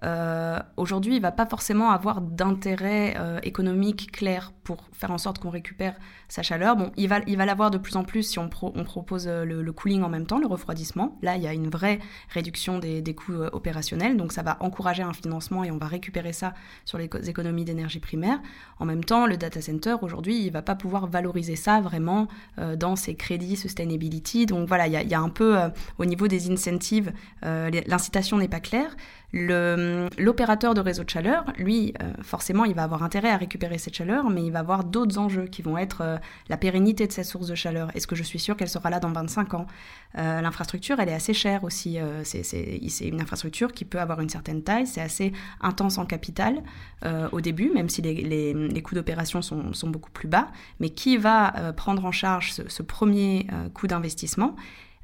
euh, 0.05 0.59
aujourd'hui, 0.77 1.17
il 1.17 1.23
va 1.23 1.33
pas 1.33 1.47
forcément 1.47 1.91
avoir 1.91 2.21
d'intérêt 2.21 3.15
euh, 3.19 3.39
économique 3.43 4.13
clair 4.13 4.53
pour 4.63 4.89
faire 4.93 5.11
en 5.11 5.19
sorte 5.19 5.39
qu'on 5.39 5.51
récupère 5.51 5.95
sa 6.29 6.43
chaleur. 6.43 6.77
Bon, 6.77 6.91
il 6.97 7.09
va 7.09 7.21
il 7.27 7.37
va 7.37 7.47
l'avoir 7.47 7.71
de 7.71 7.79
plus 7.79 7.97
en 7.97 8.05
plus 8.05 8.23
si 8.23 8.39
on, 8.39 8.49
propose 8.49 9.27
euh, 9.29 9.45
le, 9.45 9.73
cooling 9.73 10.03
en 10.03 10.09
même 10.09 10.27
temps, 10.27 10.39
le 10.39 10.47
refroidissement. 10.47 11.19
Là, 11.23 11.37
il 11.37 11.43
y 11.43 11.47
a 11.47 11.55
une 11.55 11.69
vraie 11.69 12.01
réduction 12.31 12.79
des, 12.79 13.15
coûts 13.15 13.43
opérationnels, 13.53 14.17
donc 14.17 14.33
ça 14.33 14.43
va 14.43 14.57
encourager 14.61 15.03
un 15.03 15.13
financement 15.13 15.65
et 15.65 15.71
on 15.71 15.79
va 15.79 15.87
récupérer 15.87 16.33
ça 16.33 16.55
sur 16.85 16.99
les 16.99 17.09
économies 17.29 17.65
d'énergie 17.65 18.01
primaire. 18.01 18.41
En 18.79 18.85
même 18.85 19.05
temps, 19.05 19.27
le 19.27 19.37
data 19.37 19.61
center 19.61 19.97
aujourd'hui, 20.03 20.45
il 20.45 20.51
va 20.51 20.63
pas 20.63 20.75
pouvoir 20.75 21.07
valoriser 21.07 21.57
ça 21.57 21.81
vraiment 21.81 22.29
dans 22.77 22.97
ses 22.97 23.15
crédits 23.15 23.57
sustainability. 23.57 24.47
Donc 24.47 24.67
voilà, 24.67 24.87
il 24.87 24.93
y 24.93 25.15
a, 25.15 25.21
un 25.21 25.29
peu 25.29 25.57
au 25.99 26.05
niveau 26.05 26.27
des 26.27 26.51
incentives, 26.51 27.13
l'incitation 27.43 28.39
n'est 28.39 28.49
pas 28.49 28.61
claire. 28.61 28.97
L'opérateur 29.37 30.75
de 30.75 30.81
réseau 30.81 31.03
de 31.03 31.11
chaleur, 31.11 31.45
lui, 31.59 31.93
euh, 32.00 32.12
forcément, 32.23 32.64
il 32.64 32.75
va 32.75 32.85
avoir 32.85 33.03
intérêt 33.03 33.31
à 33.31 33.37
récupérer 33.37 33.79
cette 33.79 33.97
chaleur, 33.97 34.31
mais 34.31 34.45
il 34.45 34.53
va 34.53 34.61
avoir 34.61 34.85
d'autres 34.85 35.19
enjeux 35.19 35.47
qui 35.47 35.61
vont 35.61 35.76
être 35.76 36.03
euh, 36.03 36.19
la 36.49 36.57
pérennité 36.57 37.09
de 37.09 37.12
cette 37.12 37.25
source 37.25 37.49
de 37.49 37.57
chaleur. 37.57 37.91
Est-ce 37.97 38.07
que 38.07 38.14
je 38.14 38.23
suis 38.23 38.38
sûr 38.38 38.57
qu'elle 38.57 38.69
sera 38.69 38.91
là 38.91 39.00
dans 39.00 39.11
25 39.11 39.55
ans? 39.55 39.67
Euh, 40.19 40.41
L'infrastructure, 40.41 41.00
elle 41.00 41.09
est 41.09 41.14
assez 41.14 41.35
chère 41.35 41.64
aussi. 41.64 41.99
c'est 42.23 43.09
une 43.09 43.21
infrastructure 43.21 43.73
qui 43.73 43.85
peut 43.85 43.99
avoir 43.99 44.21
une 44.21 44.29
certaine 44.29 44.62
taille, 44.62 44.87
c'est 44.87 45.00
assez 45.00 45.33
intense 45.61 45.99
en 45.99 46.07
capital 46.07 46.62
au 47.33 47.41
début, 47.41 47.71
même 47.71 47.88
si 47.88 48.03
les, 48.03 48.83
coûts 48.83 48.95
d'opération 48.95 49.43
sont, 49.43 49.88
beaucoup 49.88 50.11
plus 50.11 50.29
bas. 50.29 50.49
Mais 50.79 50.91
qui 50.91 51.17
va 51.17 51.73
prendre 51.76 52.05
en 52.05 52.12
charge 52.12 52.53
ce 52.53 52.83
premier 52.83 53.47
coût 53.75 53.87
d'investissement? 53.88 54.55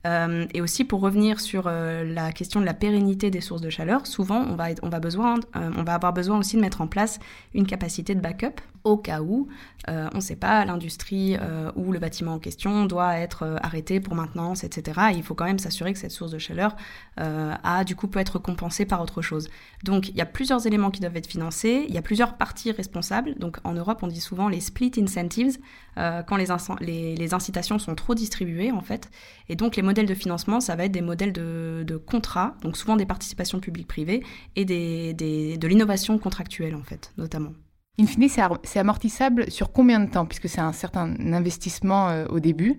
Euh, 0.07 0.47
et 0.55 0.61
aussi 0.61 0.85
pour 0.85 1.01
revenir 1.01 1.41
sur 1.41 1.65
euh, 1.67 2.05
la 2.05 2.33
question 2.33 2.61
de 2.61 2.65
la 2.65 2.73
pérennité 2.73 3.31
des 3.31 3.43
sources 3.43 3.61
de 3.61 3.69
chaleur, 3.69 4.07
souvent 4.07 4.43
euh, 4.43 4.81
on 4.83 5.83
va 5.83 5.95
avoir 5.95 6.13
besoin 6.13 6.39
aussi 6.39 6.57
de 6.57 6.61
mettre 6.61 6.81
en 6.81 6.87
place 6.87 7.19
une 7.55 7.67
capacité 7.67 8.15
de 8.15 8.21
backup 8.21 8.61
au 8.83 8.97
cas 8.97 9.21
où, 9.21 9.47
on 9.89 10.15
ne 10.15 10.21
sait 10.21 10.37
pas, 10.37 10.65
l'industrie 10.65 11.37
ou 11.77 11.93
le 11.93 11.99
bâtiment 11.99 12.33
en 12.33 12.39
question 12.39 12.87
doit 12.87 13.19
être 13.19 13.59
arrêté 13.63 14.01
pour 14.01 14.15
maintenance, 14.15 14.65
etc. 14.65 15.11
il 15.15 15.23
faut 15.23 15.35
quand 15.35 15.45
même 15.45 15.59
s'assurer 15.59 15.93
que 15.93 15.99
cette 15.99 16.13
source 16.13 16.31
de 16.31 16.39
chaleur 16.39 16.75
a 17.19 17.85
du 17.85 17.95
coup 17.95 18.09
peut 18.09 18.21
être 18.21 18.39
compensée 18.39 18.87
par 18.87 19.03
autre 19.03 19.21
chose. 19.21 19.51
Donc 19.85 20.09
il 20.09 20.17
y 20.17 20.23
a 20.23 20.27
plusieurs 20.27 20.67
éléments 20.67 20.91
qui 20.91 21.01
doivent 21.01 21.19
être 21.19 21.27
financés, 21.27 21.85
il 21.89 21.95
y 21.95 21.99
a 21.99 22.03
plusieurs 22.03 22.39
parties 22.39 22.73
responsables. 22.73 23.35
Donc 23.39 23.59
en 23.65 23.75
Europe 23.75 23.99
on 24.01 24.07
dit 24.07 24.21
souvent 24.21 24.49
les 24.49 24.61
split 24.61 24.93
incentives, 24.97 25.59
quand 25.97 26.37
les, 26.37 26.47
les, 26.81 27.17
les 27.17 27.35
incitations 27.35 27.79
sont 27.79 27.95
trop 27.95 28.15
distribuées 28.15 28.73
en 28.73 28.81
fait. 28.81 29.11
Et 29.51 29.57
donc 29.57 29.77
les 29.77 29.83
modèles 29.91 30.07
de 30.07 30.15
financement, 30.15 30.61
ça 30.61 30.77
va 30.77 30.85
être 30.85 30.93
des 30.93 31.01
modèles 31.01 31.33
de, 31.33 31.83
de 31.85 31.97
contrats, 31.97 32.55
donc 32.63 32.77
souvent 32.77 32.95
des 32.95 33.07
participations 33.07 33.59
publiques-privées 33.59 34.23
et 34.55 34.65
des, 34.65 35.15
des, 35.15 35.59
de 35.59 35.67
l'innovation 35.67 36.17
contractuelle 36.19 36.77
en 36.77 36.85
fait, 36.85 37.13
notamment. 37.19 37.53
In 37.99 38.07
fine, 38.07 38.29
c'est 38.63 38.79
amortissable 38.79 39.51
sur 39.51 39.73
combien 39.73 39.99
de 39.99 40.09
temps 40.09 40.25
Puisque 40.25 40.49
c'est 40.49 40.61
un 40.61 40.73
certain 40.73 41.15
investissement 41.33 42.09
euh, 42.09 42.27
au 42.29 42.39
début. 42.39 42.79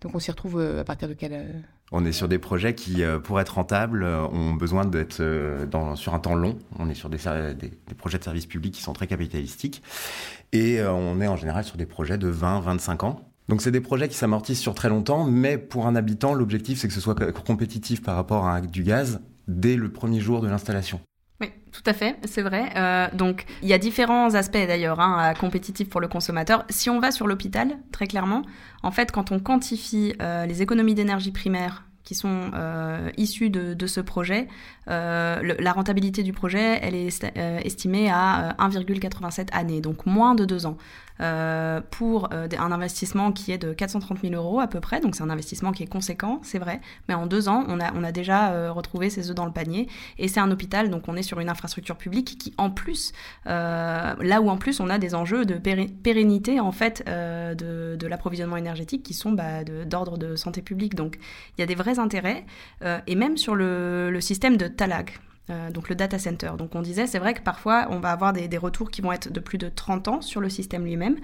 Donc 0.00 0.14
on 0.14 0.20
s'y 0.20 0.30
retrouve 0.30 0.60
euh, 0.60 0.80
à 0.80 0.84
partir 0.84 1.08
de 1.08 1.14
quel... 1.14 1.32
Euh, 1.32 1.60
on 1.90 2.06
est 2.06 2.12
sur 2.12 2.28
des 2.28 2.38
projets 2.38 2.74
qui, 2.74 3.02
pour 3.22 3.38
être 3.38 3.56
rentables, 3.56 4.02
ont 4.02 4.54
besoin 4.54 4.86
d'être 4.86 5.22
sur 5.94 6.14
un 6.14 6.18
temps 6.20 6.34
long. 6.34 6.58
On 6.78 6.88
est 6.88 6.94
sur 6.94 7.10
des, 7.10 7.18
des, 7.18 7.68
des, 7.68 7.94
projets 7.94 8.16
de 8.16 8.24
services 8.24 8.46
publics 8.46 8.72
qui 8.72 8.80
sont 8.80 8.94
très 8.94 9.06
capitalistiques. 9.06 9.82
Et 10.52 10.80
on 10.82 11.20
est 11.20 11.26
en 11.26 11.36
général 11.36 11.64
sur 11.64 11.76
des 11.76 11.84
projets 11.84 12.16
de 12.16 12.32
20-25 12.32 13.04
ans. 13.04 13.31
Donc 13.48 13.60
c'est 13.62 13.70
des 13.70 13.80
projets 13.80 14.08
qui 14.08 14.16
s'amortissent 14.16 14.60
sur 14.60 14.74
très 14.74 14.88
longtemps, 14.88 15.24
mais 15.24 15.58
pour 15.58 15.86
un 15.86 15.96
habitant, 15.96 16.34
l'objectif 16.34 16.78
c'est 16.78 16.88
que 16.88 16.94
ce 16.94 17.00
soit 17.00 17.14
compétitif 17.44 18.02
par 18.02 18.16
rapport 18.16 18.46
à 18.46 18.60
du 18.60 18.82
gaz 18.82 19.20
dès 19.48 19.76
le 19.76 19.90
premier 19.90 20.20
jour 20.20 20.40
de 20.40 20.48
l'installation. 20.48 21.00
Oui, 21.40 21.50
tout 21.72 21.82
à 21.86 21.92
fait, 21.92 22.16
c'est 22.24 22.42
vrai. 22.42 22.70
Euh, 22.76 23.08
donc, 23.14 23.46
il 23.62 23.68
y 23.68 23.72
a 23.72 23.78
différents 23.78 24.34
aspects 24.34 24.52
d'ailleurs 24.52 25.00
hein, 25.00 25.34
compétitifs 25.34 25.88
pour 25.88 26.00
le 26.00 26.06
consommateur. 26.06 26.64
Si 26.70 26.88
on 26.88 27.00
va 27.00 27.10
sur 27.10 27.26
l'hôpital, 27.26 27.78
très 27.90 28.06
clairement, 28.06 28.42
en 28.84 28.92
fait, 28.92 29.10
quand 29.10 29.32
on 29.32 29.40
quantifie 29.40 30.14
euh, 30.22 30.46
les 30.46 30.62
économies 30.62 30.94
d'énergie 30.94 31.32
primaire 31.32 31.84
qui 32.04 32.14
sont 32.14 32.50
euh, 32.54 33.10
issues 33.16 33.50
de, 33.50 33.86
ce 33.86 34.00
projet, 34.00 34.48
la 34.86 35.72
rentabilité 35.72 36.22
du 36.22 36.32
projet, 36.32 36.78
elle 36.82 36.94
est 36.94 37.08
estimée 37.64 38.10
à 38.10 38.54
1,87 38.58 39.48
années, 39.52 39.80
donc 39.80 40.06
moins 40.06 40.34
de 40.34 40.44
deux 40.44 40.66
ans. 40.66 40.76
Euh, 41.22 41.80
pour 41.90 42.30
euh, 42.32 42.48
un 42.58 42.72
investissement 42.72 43.30
qui 43.30 43.52
est 43.52 43.58
de 43.58 43.72
430 43.72 44.22
000 44.22 44.34
euros 44.34 44.60
à 44.60 44.66
peu 44.66 44.80
près. 44.80 45.00
Donc 45.00 45.14
c'est 45.14 45.22
un 45.22 45.30
investissement 45.30 45.70
qui 45.70 45.82
est 45.82 45.86
conséquent, 45.86 46.40
c'est 46.42 46.58
vrai. 46.58 46.80
Mais 47.08 47.14
en 47.14 47.26
deux 47.26 47.48
ans, 47.48 47.64
on 47.68 47.78
a, 47.80 47.92
on 47.94 48.02
a 48.02 48.12
déjà 48.12 48.52
euh, 48.52 48.72
retrouvé 48.72 49.08
ses 49.08 49.30
œufs 49.30 49.36
dans 49.36 49.44
le 49.44 49.52
panier. 49.52 49.88
Et 50.18 50.26
c'est 50.26 50.40
un 50.40 50.50
hôpital, 50.50 50.90
donc 50.90 51.08
on 51.08 51.16
est 51.16 51.22
sur 51.22 51.38
une 51.38 51.48
infrastructure 51.48 51.96
publique 51.96 52.38
qui, 52.38 52.54
en 52.58 52.70
plus, 52.70 53.12
là 53.46 54.40
où 54.40 54.48
en 54.48 54.56
plus 54.56 54.80
on 54.80 54.88
a 54.88 54.98
des 54.98 55.14
enjeux 55.14 55.44
de 55.44 55.54
pérennité 55.54 56.60
en 56.60 56.72
fait 56.72 57.04
de, 57.06 57.96
de 57.96 58.06
l'approvisionnement 58.06 58.56
énergétique 58.56 59.02
qui 59.02 59.14
sont 59.14 59.32
bah, 59.32 59.64
d'ordre 59.64 60.18
de, 60.18 60.36
santé 60.36 60.62
publique. 60.62 60.94
Donc 60.94 61.18
il 61.56 61.60
y 61.60 61.64
a 61.64 61.66
des 61.66 61.74
vrais 61.74 61.91
intérêts. 61.98 62.44
et 63.06 63.14
même 63.14 63.36
sur 63.36 63.54
le, 63.54 64.18
système 64.20 64.56
de 64.56 64.68
TALAG. 64.68 65.10
Euh, 65.50 65.70
donc 65.70 65.88
le 65.88 65.96
data 65.96 66.18
center. 66.18 66.52
Donc 66.56 66.74
on 66.76 66.82
disait, 66.82 67.08
c'est 67.08 67.18
vrai 67.18 67.34
que 67.34 67.42
parfois 67.42 67.88
on 67.90 67.98
va 67.98 68.10
avoir 68.10 68.32
des, 68.32 68.46
des, 68.46 68.58
retours 68.58 68.90
qui 68.92 69.02
vont 69.02 69.10
être 69.10 69.32
de 69.32 69.40
plus 69.40 69.58
de 69.58 69.68
30 69.68 70.06
ans 70.08 70.20
sur 70.20 70.40
le 70.40 70.48
système 70.48 70.84
lui-même, 70.84 71.16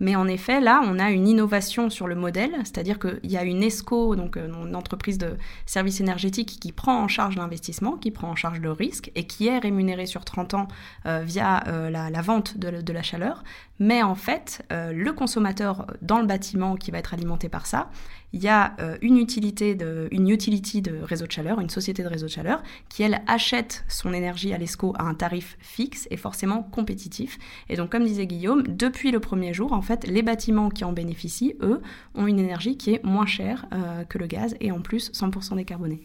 mais 0.00 0.16
en 0.16 0.26
effet, 0.26 0.60
là, 0.60 0.80
on 0.84 0.98
a 0.98 1.10
une 1.10 1.28
innovation 1.28 1.90
sur 1.90 2.08
le 2.08 2.14
modèle, 2.14 2.52
c'est-à-dire 2.64 2.98
qu'il 2.98 3.30
y 3.30 3.36
a 3.36 3.44
une 3.44 3.62
ESCO, 3.62 4.16
donc 4.16 4.38
euh, 4.38 4.48
une 4.48 4.74
entreprise 4.74 5.18
de 5.18 5.36
services 5.66 6.00
énergétiques, 6.00 6.58
qui 6.58 6.72
prend 6.72 7.02
en 7.02 7.06
charge 7.06 7.36
l'investissement, 7.36 7.98
qui 7.98 8.10
prend 8.10 8.30
en 8.30 8.34
charge 8.34 8.60
le 8.60 8.72
risque 8.72 9.12
et 9.14 9.26
qui 9.26 9.48
est 9.48 9.58
rémunérée 9.58 10.06
sur 10.06 10.24
30 10.24 10.54
ans 10.54 10.68
euh, 11.04 11.22
via 11.22 11.62
euh, 11.68 11.90
la, 11.90 12.22
vente 12.22 12.56
de, 12.56 12.92
la 12.92 13.02
chaleur. 13.02 13.44
Mais 13.78 14.02
en 14.02 14.14
fait, 14.14 14.62
le 14.70 15.10
consommateur 15.12 15.86
dans 16.02 16.18
le 16.18 16.26
bâtiment 16.26 16.76
qui 16.76 16.90
va 16.90 16.98
être 16.98 17.14
alimenté 17.14 17.48
par 17.48 17.66
ça, 17.66 17.88
il 18.34 18.42
y 18.42 18.48
a 18.48 18.76
une 19.00 19.16
utilité 19.16 19.74
de, 19.74 20.06
une 20.12 20.28
utility 20.28 20.82
de 20.82 20.98
réseau 21.00 21.26
de 21.26 21.32
chaleur, 21.32 21.60
une 21.60 21.70
société 21.70 22.02
de 22.02 22.08
réseau 22.08 22.26
de 22.26 22.30
chaleur, 22.30 22.62
qui 22.90 23.02
elle 23.02 23.22
achète 23.26 23.84
son 23.88 24.12
énergie 24.12 24.52
à 24.52 24.58
l'ESCO 24.58 24.92
à 24.98 25.04
un 25.04 25.14
tarif 25.14 25.56
fixe 25.60 26.06
et 26.10 26.18
forcément 26.18 26.62
compétitif. 26.62 27.38
Et 27.70 27.76
donc, 27.76 27.90
comme 27.90 28.04
disait 28.04 28.26
Guillaume, 28.26 28.64
depuis 28.64 29.12
le 29.12 29.18
premier 29.18 29.54
jour, 29.54 29.72
en 29.72 29.80
fait, 29.80 29.89
fait, 29.90 30.06
les 30.06 30.22
bâtiments 30.22 30.68
qui 30.68 30.84
en 30.84 30.92
bénéficient, 30.92 31.56
eux, 31.60 31.80
ont 32.14 32.26
une 32.26 32.38
énergie 32.38 32.76
qui 32.76 32.94
est 32.94 33.04
moins 33.04 33.26
chère 33.26 33.66
euh, 33.72 34.04
que 34.04 34.18
le 34.18 34.26
gaz 34.26 34.56
et 34.60 34.72
en 34.72 34.80
plus 34.80 35.10
100% 35.12 35.56
décarbonée. 35.56 36.02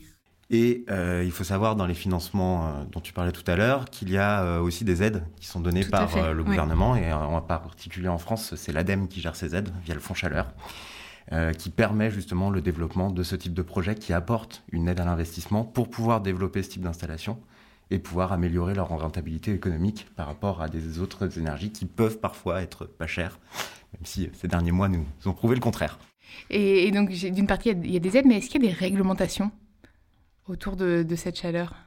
Et 0.51 0.85
euh, 0.91 1.23
il 1.25 1.31
faut 1.31 1.43
savoir 1.43 1.75
dans 1.75 1.87
les 1.87 1.95
financements 1.95 2.67
euh, 2.67 2.69
dont 2.91 2.99
tu 2.99 3.13
parlais 3.13 3.31
tout 3.31 3.49
à 3.49 3.55
l'heure 3.55 3.85
qu'il 3.85 4.11
y 4.11 4.17
a 4.17 4.61
aussi 4.61 4.83
des 4.83 5.01
aides 5.01 5.23
qui 5.39 5.47
sont 5.47 5.59
données 5.59 5.83
par 5.83 6.33
le 6.33 6.43
gouvernement 6.43 6.95
et 6.95 7.11
en 7.11 7.41
particulier 7.41 8.09
en 8.09 8.19
France, 8.19 8.53
c'est 8.55 8.71
l'ADEME 8.71 9.07
qui 9.07 9.21
gère 9.21 9.35
ces 9.35 9.55
aides 9.55 9.69
via 9.83 9.95
le 9.95 9.99
fonds 9.99 10.13
chaleur. 10.13 10.53
qui 11.57 11.71
permet 11.71 12.11
justement 12.11 12.51
le 12.51 12.61
développement 12.61 13.09
de 13.09 13.23
ce 13.23 13.35
type 13.35 13.55
de 13.55 13.63
projet 13.63 13.95
qui 13.95 14.13
apporte 14.13 14.63
une 14.71 14.87
aide 14.87 14.99
à 14.99 15.05
l'investissement 15.05 15.63
pour 15.63 15.89
pouvoir 15.89 16.21
développer 16.21 16.61
ce 16.61 16.69
type 16.69 16.83
d'installation 16.83 17.39
et 17.91 17.99
pouvoir 17.99 18.33
améliorer 18.33 18.73
leur 18.73 18.89
rentabilité 18.89 19.53
économique 19.53 20.07
par 20.15 20.27
rapport 20.27 20.61
à 20.61 20.69
des 20.69 20.99
autres 20.99 21.37
énergies 21.37 21.71
qui 21.71 21.85
peuvent 21.85 22.19
parfois 22.19 22.61
être 22.61 22.85
pas 22.85 23.07
chères, 23.07 23.39
même 23.95 24.05
si 24.05 24.29
ces 24.33 24.47
derniers 24.47 24.71
mois 24.71 24.89
nous 24.89 25.05
ont 25.25 25.33
prouvé 25.33 25.55
le 25.55 25.61
contraire. 25.61 25.99
Et, 26.49 26.91
donc, 26.91 27.09
d'une 27.09 27.47
partie, 27.47 27.69
il 27.69 27.91
y 27.91 27.97
a 27.97 27.99
des 27.99 28.17
aides, 28.17 28.25
mais 28.25 28.37
est-ce 28.37 28.49
qu'il 28.49 28.63
y 28.63 28.67
a 28.67 28.71
des 28.71 28.75
réglementations 28.77 29.51
autour 30.47 30.75
de 30.75 31.15
cette 31.15 31.37
chaleur? 31.37 31.84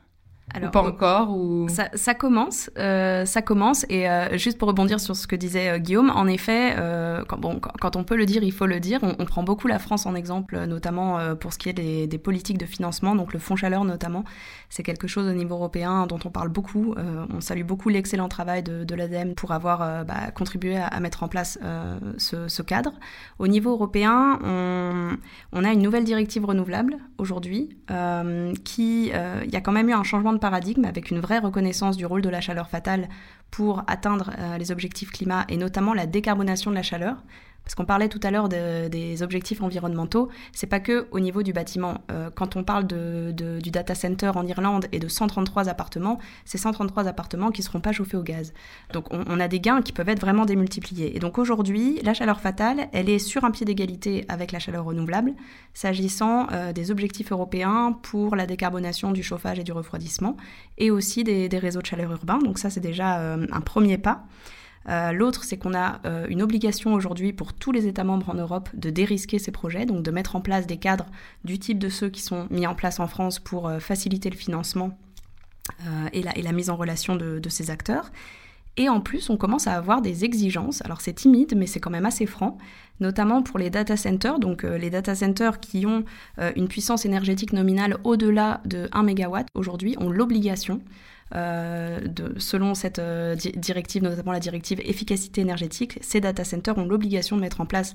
Alors, 0.54 0.70
ou 0.70 0.72
pas 0.72 0.82
encore 0.82 1.30
ou... 1.30 1.68
ça, 1.68 1.90
ça, 1.94 2.14
commence, 2.14 2.70
euh, 2.78 3.24
ça 3.26 3.42
commence. 3.42 3.84
Et 3.88 4.08
euh, 4.08 4.38
juste 4.38 4.58
pour 4.58 4.68
rebondir 4.68 4.98
sur 4.98 5.14
ce 5.14 5.26
que 5.26 5.36
disait 5.36 5.68
euh, 5.68 5.78
Guillaume, 5.78 6.10
en 6.10 6.26
effet, 6.26 6.74
quand, 7.28 7.38
bon, 7.38 7.60
quand, 7.60 7.96
on 7.96 8.04
peut 8.04 8.16
le 8.16 8.26
dire, 8.26 8.42
il 8.42 8.52
faut 8.52 8.66
le 8.66 8.80
dire. 8.80 9.00
On, 9.02 9.14
on 9.18 9.24
prend 9.24 9.42
beaucoup 9.42 9.68
la 9.68 9.78
France 9.78 10.06
en 10.06 10.14
exemple, 10.14 10.58
notamment 10.66 11.18
pour 11.36 11.52
ce 11.52 11.58
qui 11.58 11.68
est 11.68 11.74
des, 11.74 12.06
des, 12.06 12.18
politiques 12.18 12.58
de 12.58 12.66
financement, 12.66 13.14
donc 13.14 13.32
le 13.32 13.38
fonds 13.38 13.56
chaleur 13.56 13.84
notamment. 13.84 14.24
C'est 14.70 14.82
quelque 14.82 15.06
chose 15.06 15.26
au 15.26 15.32
niveau 15.32 15.54
européen 15.54 16.06
dont 16.06 16.18
on 16.24 16.30
parle 16.30 16.48
beaucoup. 16.48 16.94
on 16.96 17.40
salue 17.40 17.64
beaucoup 17.64 17.88
l'excellent 17.88 18.28
travail 18.28 18.62
de, 18.62 18.84
de 18.84 18.94
l'ADEME 18.94 19.34
pour 19.34 19.52
avoir 19.52 20.04
bah, 20.04 20.30
contribué 20.34 20.76
à, 20.76 20.86
à, 20.86 21.00
mettre 21.00 21.22
en 21.22 21.28
place 21.28 21.58
ce, 22.16 22.48
ce, 22.48 22.62
cadre. 22.62 22.92
Au 23.38 23.48
niveau 23.48 23.70
européen, 23.70 24.38
on, 24.42 25.16
on, 25.52 25.64
a 25.64 25.72
une 25.72 25.82
nouvelle 25.82 26.04
directive 26.04 26.44
renouvelable 26.44 26.96
aujourd'hui, 27.18 27.76
qui, 28.64 29.06
il 29.08 29.50
y 29.52 29.56
a 29.56 29.60
quand 29.60 29.72
même 29.72 29.88
eu 29.88 29.94
un 29.94 30.02
changement 30.04 30.32
de 30.32 30.37
paradigme 30.38 30.84
avec 30.84 31.10
une 31.10 31.20
vraie 31.20 31.38
reconnaissance 31.38 31.96
du 31.96 32.06
rôle 32.06 32.22
de 32.22 32.28
la 32.28 32.40
chaleur 32.40 32.68
fatale 32.68 33.08
pour 33.50 33.82
atteindre 33.86 34.30
euh, 34.38 34.58
les 34.58 34.70
objectifs 34.70 35.10
climat 35.10 35.44
et 35.48 35.56
notamment 35.56 35.94
la 35.94 36.06
décarbonation 36.06 36.70
de 36.70 36.76
la 36.76 36.82
chaleur. 36.82 37.16
Parce 37.68 37.74
qu'on 37.74 37.84
parlait 37.84 38.08
tout 38.08 38.20
à 38.22 38.30
l'heure 38.30 38.48
des 38.48 39.22
objectifs 39.22 39.60
environnementaux, 39.60 40.30
c'est 40.54 40.66
pas 40.66 40.80
que 40.80 41.06
au 41.10 41.20
niveau 41.20 41.42
du 41.42 41.52
bâtiment. 41.52 41.98
Euh, 42.10 42.30
quand 42.34 42.56
on 42.56 42.64
parle 42.64 42.86
de, 42.86 43.30
du 43.60 43.70
data 43.70 43.94
center 43.94 44.30
en 44.36 44.46
Irlande 44.46 44.86
et 44.90 44.98
de 44.98 45.06
133 45.06 45.68
appartements, 45.68 46.18
c'est 46.46 46.56
133 46.56 47.06
appartements 47.06 47.50
qui 47.50 47.62
seront 47.62 47.80
pas 47.80 47.92
chauffés 47.92 48.16
au 48.16 48.22
gaz. 48.22 48.54
Donc 48.94 49.12
on, 49.12 49.38
a 49.38 49.48
des 49.48 49.60
gains 49.60 49.82
qui 49.82 49.92
peuvent 49.92 50.08
être 50.08 50.22
vraiment 50.22 50.46
démultipliés. 50.46 51.14
Et 51.14 51.18
donc 51.18 51.36
aujourd'hui, 51.36 52.00
la 52.02 52.14
chaleur 52.14 52.40
fatale, 52.40 52.88
elle 52.94 53.10
est 53.10 53.18
sur 53.18 53.44
un 53.44 53.50
pied 53.50 53.66
d'égalité 53.66 54.24
avec 54.30 54.50
la 54.50 54.60
chaleur 54.60 54.86
renouvelable, 54.86 55.34
s'agissant 55.74 56.46
euh, 56.52 56.72
des 56.72 56.90
objectifs 56.90 57.32
européens 57.32 57.98
pour 58.00 58.34
la 58.34 58.46
décarbonation 58.46 59.12
du 59.12 59.22
chauffage 59.22 59.58
et 59.58 59.62
du 59.62 59.72
refroidissement, 59.72 60.38
et 60.78 60.90
aussi 60.90 61.22
des, 61.22 61.48
réseaux 61.58 61.82
de 61.82 61.86
chaleur 61.86 62.12
urbains. 62.12 62.38
Donc 62.38 62.58
ça, 62.58 62.70
c'est 62.70 62.80
déjà 62.80 63.18
euh, 63.18 63.46
un 63.52 63.60
premier 63.60 63.98
pas. 63.98 64.24
Euh, 64.88 65.12
l'autre, 65.12 65.44
c'est 65.44 65.58
qu'on 65.58 65.74
a 65.74 66.00
euh, 66.06 66.26
une 66.28 66.42
obligation 66.42 66.94
aujourd'hui 66.94 67.32
pour 67.32 67.52
tous 67.52 67.72
les 67.72 67.86
États 67.86 68.04
membres 68.04 68.30
en 68.30 68.34
Europe 68.34 68.70
de 68.74 68.90
dérisquer 68.90 69.38
ces 69.38 69.50
projets, 69.50 69.84
donc 69.84 70.02
de 70.02 70.10
mettre 70.10 70.34
en 70.34 70.40
place 70.40 70.66
des 70.66 70.78
cadres 70.78 71.06
du 71.44 71.58
type 71.58 71.78
de 71.78 71.88
ceux 71.88 72.08
qui 72.08 72.22
sont 72.22 72.46
mis 72.50 72.66
en 72.66 72.74
place 72.74 72.98
en 72.98 73.06
France 73.06 73.38
pour 73.38 73.68
euh, 73.68 73.78
faciliter 73.80 74.30
le 74.30 74.36
financement 74.36 74.98
et 76.14 76.22
la, 76.22 76.52
mise 76.52 76.70
en 76.70 76.76
relation 76.76 77.14
de, 77.14 77.46
ces 77.50 77.70
acteurs. 77.70 78.10
Et 78.78 78.88
en 78.88 79.02
plus, 79.02 79.28
on 79.28 79.36
commence 79.36 79.66
à 79.66 79.74
avoir 79.74 80.00
des 80.00 80.24
exigences. 80.24 80.82
Alors 80.82 81.02
c'est 81.02 81.12
timide, 81.12 81.54
mais 81.54 81.66
c'est 81.66 81.78
quand 81.78 81.90
même 81.90 82.06
assez 82.06 82.24
franc, 82.24 82.56
notamment 83.00 83.42
pour 83.42 83.58
les 83.58 83.68
data 83.68 83.98
centers. 83.98 84.38
Donc 84.38 84.62
les 84.62 84.88
data 84.88 85.14
centers 85.14 85.60
qui 85.60 85.84
ont 85.84 86.06
une 86.56 86.68
puissance 86.68 87.04
énergétique 87.04 87.52
nominale 87.52 87.98
au-delà 88.04 88.62
de 88.64 88.88
1 88.92 89.02
MW 89.02 89.44
aujourd'hui 89.54 89.94
ont 90.00 90.08
l'obligation 90.08 90.80
de, 91.34 92.34
selon 92.38 92.74
cette 92.74 93.00
directive, 93.00 94.02
notamment 94.02 94.32
la 94.32 94.40
directive 94.40 94.80
efficacité 94.80 95.40
énergétique, 95.40 95.98
ces 96.00 96.20
data 96.20 96.44
centers 96.44 96.78
ont 96.78 96.86
l'obligation 96.86 97.36
de 97.36 97.42
mettre 97.42 97.60
en 97.60 97.66
place 97.66 97.94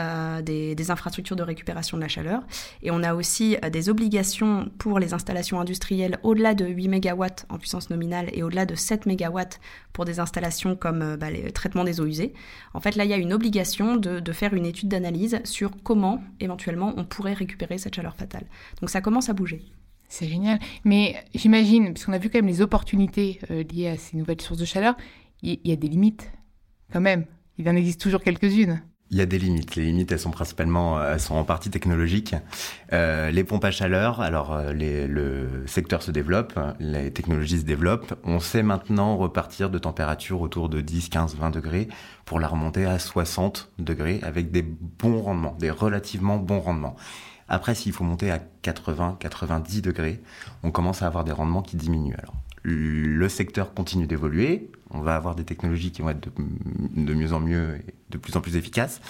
euh, 0.00 0.42
des, 0.42 0.90
infrastructures 0.90 1.36
de 1.36 1.44
récupération 1.44 1.96
de 1.96 2.02
la 2.02 2.08
chaleur. 2.08 2.42
Et 2.82 2.90
on 2.90 3.04
a 3.04 3.14
aussi 3.14 3.56
euh, 3.62 3.70
des 3.70 3.88
obligations 3.88 4.68
pour 4.76 4.98
les 4.98 5.14
installations 5.14 5.60
industrielles 5.60 6.18
au-delà 6.24 6.54
de 6.54 6.66
8 6.66 6.88
MW 6.88 7.26
en 7.48 7.58
puissance 7.58 7.90
nominale 7.90 8.28
et 8.32 8.42
au-delà 8.42 8.66
de 8.66 8.74
7 8.74 9.06
MW 9.06 9.38
pour 9.92 10.04
des 10.04 10.18
installations 10.18 10.74
comme 10.74 11.02
euh, 11.02 11.16
bah, 11.16 11.30
le 11.30 11.52
traitement 11.52 11.84
des 11.84 12.00
eaux 12.00 12.06
usées. 12.06 12.34
En 12.74 12.80
fait, 12.80 12.96
là, 12.96 13.04
il 13.04 13.10
y 13.10 13.14
a 13.14 13.18
une 13.18 13.32
obligation 13.32 13.94
de 13.94 14.32
faire 14.32 14.52
une 14.52 14.66
étude 14.66 14.88
d'analyse 14.88 15.40
sur 15.44 15.70
comment, 15.84 16.24
éventuellement, 16.40 16.92
on 16.96 17.04
pourrait 17.04 17.34
récupérer 17.34 17.78
cette 17.78 17.94
chaleur 17.94 18.16
fatale. 18.16 18.46
Donc 18.80 18.90
ça 18.90 19.00
commence 19.00 19.28
à 19.28 19.32
bouger. 19.32 19.62
C'est 20.08 20.28
génial. 20.28 20.58
Mais 20.84 21.16
j'imagine, 21.34 21.92
puisqu'on 21.92 22.12
a 22.12 22.18
vu 22.18 22.30
quand 22.30 22.38
même 22.38 22.46
les 22.46 22.62
opportunités 22.62 23.40
liées 23.50 23.88
à 23.88 23.96
ces 23.96 24.16
nouvelles 24.16 24.40
sources 24.40 24.60
de 24.60 24.64
chaleur, 24.64 24.94
il 25.44 25.60
y, 25.64 25.72
a 25.72 25.76
des 25.76 25.88
limites 25.88 26.32
quand 26.92 27.00
même. 27.00 27.26
Il 27.58 27.68
en 27.68 27.76
existe 27.76 28.00
toujours 28.00 28.22
quelques-unes. 28.22 28.82
Il 29.10 29.18
y 29.18 29.20
a 29.20 29.26
des 29.26 29.38
limites. 29.38 29.76
Les 29.76 29.84
limites, 29.84 30.10
elles 30.10 30.18
sont 30.18 30.30
principalement, 30.30 31.00
elles 31.02 31.20
sont 31.20 31.34
en 31.34 31.44
partie 31.44 31.70
technologiques. 31.70 32.34
Euh, 32.92 33.30
les 33.30 33.44
pompes 33.44 33.64
à 33.64 33.70
chaleur, 33.70 34.20
alors 34.20 34.54
euh, 34.54 34.72
le 34.72 35.66
secteur 35.66 36.02
se 36.02 36.10
développe, 36.10 36.58
les 36.80 37.12
technologies 37.12 37.58
se 37.58 37.64
développent. 37.64 38.18
On 38.24 38.40
sait 38.40 38.62
maintenant 38.62 39.16
repartir 39.16 39.68
de 39.68 39.78
températures 39.78 40.40
autour 40.40 40.68
de 40.68 40.80
10, 40.80 41.10
15, 41.10 41.36
20 41.36 41.50
degrés 41.50 41.88
pour 42.24 42.40
la 42.40 42.48
remonter 42.48 42.86
à 42.86 42.98
60 42.98 43.70
degrés 43.78 44.20
avec 44.22 44.50
des 44.50 44.62
bons 44.62 45.20
rendements, 45.20 45.56
des 45.60 45.70
relativement 45.70 46.38
bons 46.38 46.60
rendements. 46.60 46.96
Après, 47.48 47.74
s'il 47.74 47.92
faut 47.92 48.04
monter 48.04 48.30
à 48.30 48.38
80, 48.62 49.16
90 49.20 49.82
degrés, 49.82 50.20
on 50.62 50.70
commence 50.70 51.02
à 51.02 51.06
avoir 51.06 51.24
des 51.24 51.32
rendements 51.32 51.62
qui 51.62 51.76
diminuent. 51.76 52.16
Alors, 52.18 52.34
le 52.64 53.28
secteur 53.28 53.74
continue 53.74 54.06
d'évoluer. 54.06 54.70
On 54.90 55.00
va 55.00 55.16
avoir 55.16 55.34
des 55.34 55.44
technologies 55.44 55.92
qui 55.92 56.00
vont 56.00 56.08
être 56.10 56.28
de, 56.38 57.14
mieux 57.14 57.32
en 57.32 57.40
mieux 57.40 57.76
et 57.76 57.94
de 58.10 58.18
plus 58.18 58.36
en 58.36 58.40
plus 58.40 58.56
efficaces. 58.56 59.00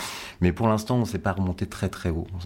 Mais 0.41 0.53
pour 0.53 0.67
l'instant, 0.67 0.97
on 0.97 1.01
ne 1.01 1.05
s'est 1.05 1.19
pas 1.19 1.33
remonté 1.33 1.67
très 1.67 1.89
très 1.89 2.11
haut. 2.11 2.27
On 2.33 2.39
ne 2.39 2.43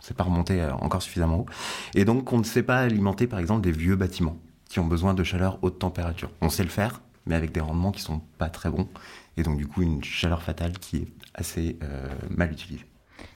s'est 0.00 0.14
pas 0.14 0.24
remonté 0.24 0.60
euh, 0.60 0.72
encore 0.74 1.02
suffisamment 1.02 1.40
haut. 1.40 1.46
Et 1.94 2.04
donc, 2.04 2.32
on 2.32 2.38
ne 2.38 2.44
sait 2.44 2.62
pas 2.62 2.78
alimenter, 2.78 3.26
par 3.26 3.40
exemple, 3.40 3.62
des 3.62 3.72
vieux 3.72 3.96
bâtiments 3.96 4.36
qui 4.68 4.78
ont 4.78 4.86
besoin 4.86 5.12
de 5.12 5.24
chaleur 5.24 5.58
haute 5.62 5.80
température. 5.80 6.30
On 6.40 6.48
sait 6.48 6.62
le 6.62 6.70
faire, 6.70 7.00
mais 7.26 7.34
avec 7.34 7.52
des 7.52 7.60
rendements 7.60 7.90
qui 7.90 8.00
sont 8.00 8.20
pas 8.38 8.48
très 8.48 8.70
bons. 8.70 8.88
Et 9.36 9.42
donc, 9.42 9.58
du 9.58 9.66
coup, 9.66 9.82
une 9.82 10.04
chaleur 10.04 10.42
fatale 10.42 10.78
qui 10.78 10.98
est 10.98 11.08
assez 11.34 11.78
euh, 11.82 12.06
mal 12.30 12.52
utilisée. 12.52 12.86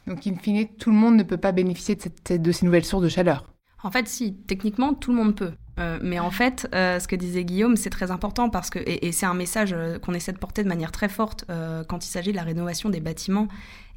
Donc, 0.07 0.26
in 0.26 0.37
fine, 0.37 0.66
tout 0.78 0.90
le 0.90 0.97
monde 0.97 1.16
ne 1.16 1.23
peut 1.23 1.37
pas 1.37 1.52
bénéficier 1.52 1.97
de, 1.97 2.37
de 2.37 2.52
ces 2.52 2.64
nouvelles 2.66 2.85
sources 2.85 3.02
de 3.02 3.09
chaleur. 3.09 3.52
En 3.83 3.90
fait, 3.90 4.09
si, 4.09 4.35
techniquement, 4.47 4.95
tout 4.95 5.12
le 5.12 5.19
monde 5.19 5.37
peut. 5.37 5.52
Euh, 5.78 5.99
mais 6.02 6.18
en 6.18 6.30
fait, 6.30 6.68
euh, 6.75 6.99
ce 6.99 7.06
que 7.06 7.16
disait 7.16 7.45
Guillaume, 7.45 7.76
c'est 7.76 7.90
très 7.90 8.11
important 8.11 8.49
parce 8.49 8.71
que, 8.71 8.78
et, 8.78 9.12
c'est 9.12 9.26
un 9.26 9.35
message 9.35 9.75
euh, 9.75 9.99
qu'on 9.99 10.14
essaie 10.14 10.33
de 10.33 10.38
porter 10.38 10.62
de 10.62 10.68
manière 10.68 10.92
très 10.92 11.09
forte 11.09 11.45
quand 11.88 12.04
il 12.04 12.09
s'agit 12.09 12.30
de 12.30 12.37
la 12.37 12.42
rénovation 12.42 12.88
des 12.90 13.00
bâtiments 13.00 13.49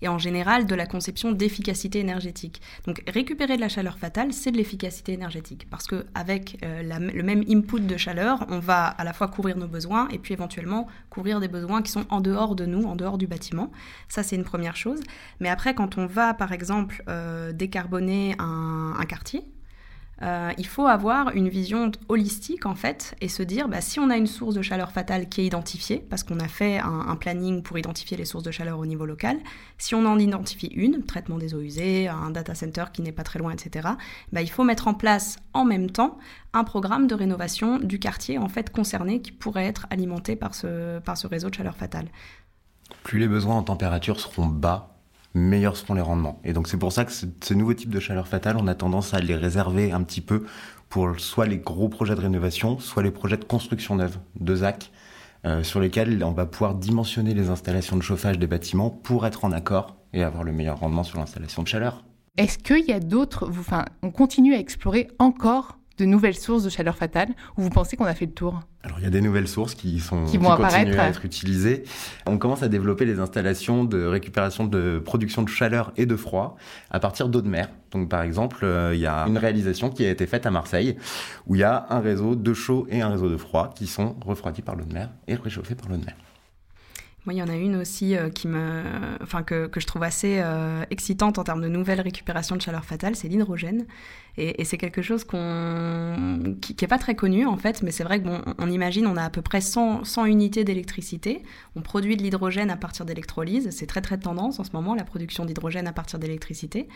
et 0.01 0.07
en 0.07 0.17
général 0.17 0.65
de 0.65 0.75
la 0.75 0.86
conception 0.86 1.31
d'efficacité 1.31 2.00
énergétique. 2.00 2.62
Donc 2.86 3.03
récupérer 3.07 3.55
de 3.55 3.62
la 3.62 3.69
chaleur 3.69 3.98
fatale, 3.98 4.31
c'est 4.33 4.51
de 4.51 4.57
l'efficacité 4.57 5.13
énergétique 5.13 5.67
parce 5.69 5.88
que 5.88 6.05
avec 6.15 6.57
le 6.62 7.21
même 7.21 7.43
input 7.50 7.81
de 7.81 7.98
chaleur, 7.98 8.45
on 8.50 8.59
va 8.59 8.86
à 8.86 9.03
la 9.03 9.13
fois 9.13 9.27
couvrir 9.27 9.57
nos 9.57 9.67
besoins 9.67 10.07
et 10.09 10.19
puis 10.19 10.33
éventuellement 10.33 10.88
couvrir 11.09 11.39
des 11.39 11.48
besoins 11.48 11.81
qui 11.81 11.91
sont 11.91 12.05
en 12.09 12.21
dehors 12.21 12.55
de 12.55 12.65
nous, 12.65 12.83
en 12.83 12.95
dehors 12.95 13.17
du 13.17 13.27
bâtiment. 13.27 13.71
Ça, 14.07 14.24
c'est 14.24 14.36
une 14.36 14.45
première 14.45 14.75
chose. 14.75 15.01
Mais 15.39 15.50
après, 15.50 15.74
quand 15.74 15.98
on 15.98 16.05
va, 16.05 16.33
par 16.33 16.53
exemple, 16.53 17.03
décarboner 17.53 18.36
un 18.39 19.05
quartier, 19.07 19.43
euh, 20.21 20.51
il 20.57 20.67
faut 20.67 20.88
avoir 20.88 21.29
une 21.33 21.47
vision 21.47 21.91
holistique 22.09 22.65
en 22.65 22.75
fait 22.75 23.15
et 23.21 23.29
se 23.29 23.41
dire 23.41 23.69
bah, 23.69 23.79
si 23.79 23.99
on 23.99 24.09
a 24.09 24.17
une 24.17 24.27
source 24.27 24.53
de 24.53 24.61
chaleur 24.61 24.91
fatale 24.91 25.29
qui 25.29 25.41
est 25.41 25.45
identifiée, 25.45 26.05
parce 26.09 26.23
qu'on 26.23 26.39
a 26.39 26.47
fait 26.47 26.79
un, 26.79 27.15
planning 27.15 27.63
pour 27.63 27.77
identifier 27.77 28.17
les 28.17 28.25
sources 28.25 28.43
de 28.43 28.51
chaleur 28.51 28.79
au 28.79 28.85
niveau 28.85 29.05
local, 29.05 29.38
si 29.77 29.95
on 29.95 30.05
en 30.05 30.19
identifie 30.19 30.67
une, 30.67 31.03
traitement 31.03 31.38
des 31.38 31.53
eaux 31.53 31.61
usées, 31.61 32.07
un 32.07 32.31
data 32.31 32.55
center 32.55 32.85
qui 32.93 33.01
n'est 33.01 33.11
pas 33.11 33.23
très 33.23 33.39
loin, 33.39 33.51
etc., 33.51 33.89
bah, 34.33 34.41
il 34.41 34.49
faut 34.49 34.63
mettre 34.63 34.88
en 34.88 34.93
place 34.93 35.38
en 35.53 35.65
même 35.65 35.89
temps 35.89 36.17
un 36.53 36.63
programme 36.63 37.07
de 37.07 37.15
rénovation 37.15 37.77
du 37.77 37.99
quartier 37.99 38.38
en 38.38 38.49
fait 38.49 38.71
concerné 38.71 39.21
qui 39.21 39.31
pourrait 39.31 39.65
être 39.65 39.88
alimenté 39.89 40.35
par 40.35 40.55
ce, 40.55 40.99
par 40.99 41.17
ce 41.17 41.27
réseau 41.27 41.49
de 41.49 41.55
chaleur 41.55 41.75
fatale. 41.75 42.07
Plus 43.03 43.19
les 43.19 43.27
besoins 43.27 43.55
en 43.55 43.63
température 43.63 44.19
seront 44.19 44.47
bas, 44.47 44.98
meilleurs 45.33 45.77
seront 45.77 45.93
les 45.93 46.01
rendements. 46.01 46.39
Et 46.43 46.53
donc 46.53 46.67
c'est 46.67 46.77
pour 46.77 46.91
ça 46.91 47.05
que 47.05 47.12
ce, 47.12 47.53
nouveau 47.53 47.74
type 47.74 47.89
de 47.89 48.00
chaleur 48.00 48.27
fatale, 48.27 48.57
on 48.59 48.67
a 48.67 48.75
tendance 48.75 49.13
à 49.13 49.19
les 49.19 49.36
réserver 49.36 49.91
un 49.91 50.03
petit 50.03 50.21
peu 50.21 50.45
pour 50.89 51.19
soit 51.19 51.45
les 51.45 51.57
gros 51.57 51.89
projets 51.89 52.15
de 52.15 52.21
rénovation, 52.21 52.79
soit 52.79 53.03
les 53.03 53.12
projets 53.12 53.38
de 53.38 53.45
construction 53.45 53.95
neuve 53.95 54.17
de 54.39 54.55
ZAC, 54.55 54.91
euh, 55.45 55.63
sur 55.63 55.80
lesquels 55.80 56.23
on 56.23 56.32
va 56.32 56.45
pouvoir 56.45 56.75
dimensionner 56.75 57.34
les 57.34 57.49
installations 57.49 57.95
de 57.95 58.01
chauffage 58.01 58.39
des 58.39 58.47
bâtiments 58.47 58.89
pour 58.89 59.25
être 59.25 59.45
en 59.45 59.51
accord 59.51 59.95
et 60.13 60.23
avoir 60.23 60.43
le 60.43 60.51
meilleur 60.51 60.80
rendement 60.80 61.03
sur 61.03 61.19
l'installation 61.19 61.63
de 61.63 61.67
chaleur. 61.67 62.03
Est-ce 62.38 62.58
qu'il 62.58 62.86
y 62.86 62.93
a 62.93 62.99
d'autres, 62.99 63.49
enfin, 63.49 63.86
on 64.01 64.12
continue 64.12 64.53
à 64.53 64.60
explorer 64.60 65.10
encore 65.19 65.78
de 65.99 66.05
nouvelles 66.05 66.35
sources 66.35 66.63
de 66.63 66.69
chaleur 66.69 66.95
fatale 66.95 67.29
ou 67.57 67.62
vous 67.62 67.69
pensez 67.69 67.97
qu'on 67.97 68.05
a 68.05 68.13
fait 68.13 68.25
le 68.25 68.31
tour? 68.31 68.62
Alors 68.83 68.99
il 68.99 69.03
y 69.03 69.07
a 69.07 69.09
des 69.09 69.21
nouvelles 69.21 69.47
sources 69.47 69.75
qui 69.75 69.99
sont 69.99 70.23
qui, 70.25 70.38
vont 70.38 70.55
continuent 70.55 70.97
à 70.97 71.09
être 71.09 71.25
utilisées. 71.25 71.83
On 72.25 72.38
commence 72.38 72.63
à 72.63 72.69
développer 72.69 73.05
les 73.05 73.19
installations 73.19 73.83
de 73.83 74.05
récupération 74.05 74.65
de 74.65 74.99
production 74.99 75.43
de 75.43 75.49
chaleur 75.49 75.91
et 75.97 76.05
de 76.05 76.15
froid 76.15 76.55
à 76.89 76.99
partir 76.99 77.27
d'eau 77.27 77.41
de 77.41 77.49
mer. 77.49 77.69
Donc 77.91 78.09
par 78.09 78.23
exemple, 78.23 78.59
euh, 78.63 78.95
il 78.95 79.01
y 79.01 79.07
a 79.07 79.25
une 79.27 79.38
réalisation 79.38 79.89
qui 79.89 80.05
a 80.05 80.09
été 80.09 80.25
faite 80.27 80.45
à 80.45 80.51
Marseille 80.51 80.95
où 81.47 81.55
il 81.55 81.59
y 81.59 81.63
a 81.63 81.88
un 81.89 81.99
réseau 81.99 82.35
de 82.35 82.53
chaud 82.53 82.88
et 82.89 83.01
un 83.01 83.09
réseau 83.09 83.29
de 83.29 83.38
froid 83.38 83.73
qui 83.75 83.88
sont 83.88 84.15
refroidis 84.25 84.62
par 84.62 84.75
l'eau 84.75 84.85
de 84.85 84.93
mer 84.93 85.09
et 85.27 85.35
réchauffés 85.35 85.75
par 85.75 85.89
l'eau 85.89 85.97
de 85.97 86.05
mer. 86.05 86.15
Moi, 87.25 87.34
il 87.34 87.38
y 87.38 87.43
en 87.43 87.49
a 87.49 87.55
une 87.55 87.75
aussi 87.75 88.15
euh, 88.15 88.29
qui 88.29 88.47
me, 88.47 88.82
enfin, 89.21 89.43
que, 89.43 89.67
que, 89.67 89.82
je 89.82 89.86
trouve 89.86 90.03
assez 90.03 90.39
euh, 90.39 90.84
excitante 90.89 91.38
en 91.38 91.43
termes 91.43 91.62
de 91.62 91.67
nouvelle 91.67 91.99
récupération 91.99 92.55
de 92.55 92.62
chaleur 92.62 92.86
fatale, 92.86 93.15
c'est 93.15 93.27
l'hydrogène. 93.27 93.86
Et, 94.38 94.63
c'est 94.63 94.77
quelque 94.77 95.01
chose 95.01 95.25
qu'on, 95.25 96.55
qui, 96.62 96.73
n'est 96.79 96.88
pas 96.88 96.97
très 96.97 97.13
connu 97.13 97.45
en 97.45 97.58
fait, 97.58 97.84
mais 97.84 97.91
c'est 97.91 98.05
vrai 98.05 98.21
que 98.21 98.25
bon, 98.25 98.41
on 98.58 98.71
imagine, 98.71 99.05
on 99.05 99.17
a 99.17 99.23
à 99.23 99.29
peu 99.29 99.41
près 99.41 99.60
100, 99.60 100.05
100 100.05 100.25
unités 100.25 100.63
d'électricité. 100.63 101.43
On 101.75 101.82
produit 101.82 102.15
de 102.15 102.23
l'hydrogène 102.23 102.69
à 102.69 102.77
partir 102.77 103.03
d'électrolyse. 103.03 103.69
C'est 103.71 103.86
très 103.88 103.99
très 103.99 104.17
tendance 104.17 104.62
en 104.62 104.63
ce 104.63 104.71
moment, 104.71 104.95
la 104.95 105.03
production 105.03 105.43
d'hydrogène 105.43 105.88
à 105.88 105.91
partir 105.91 106.19
d'électricité. 106.19 106.88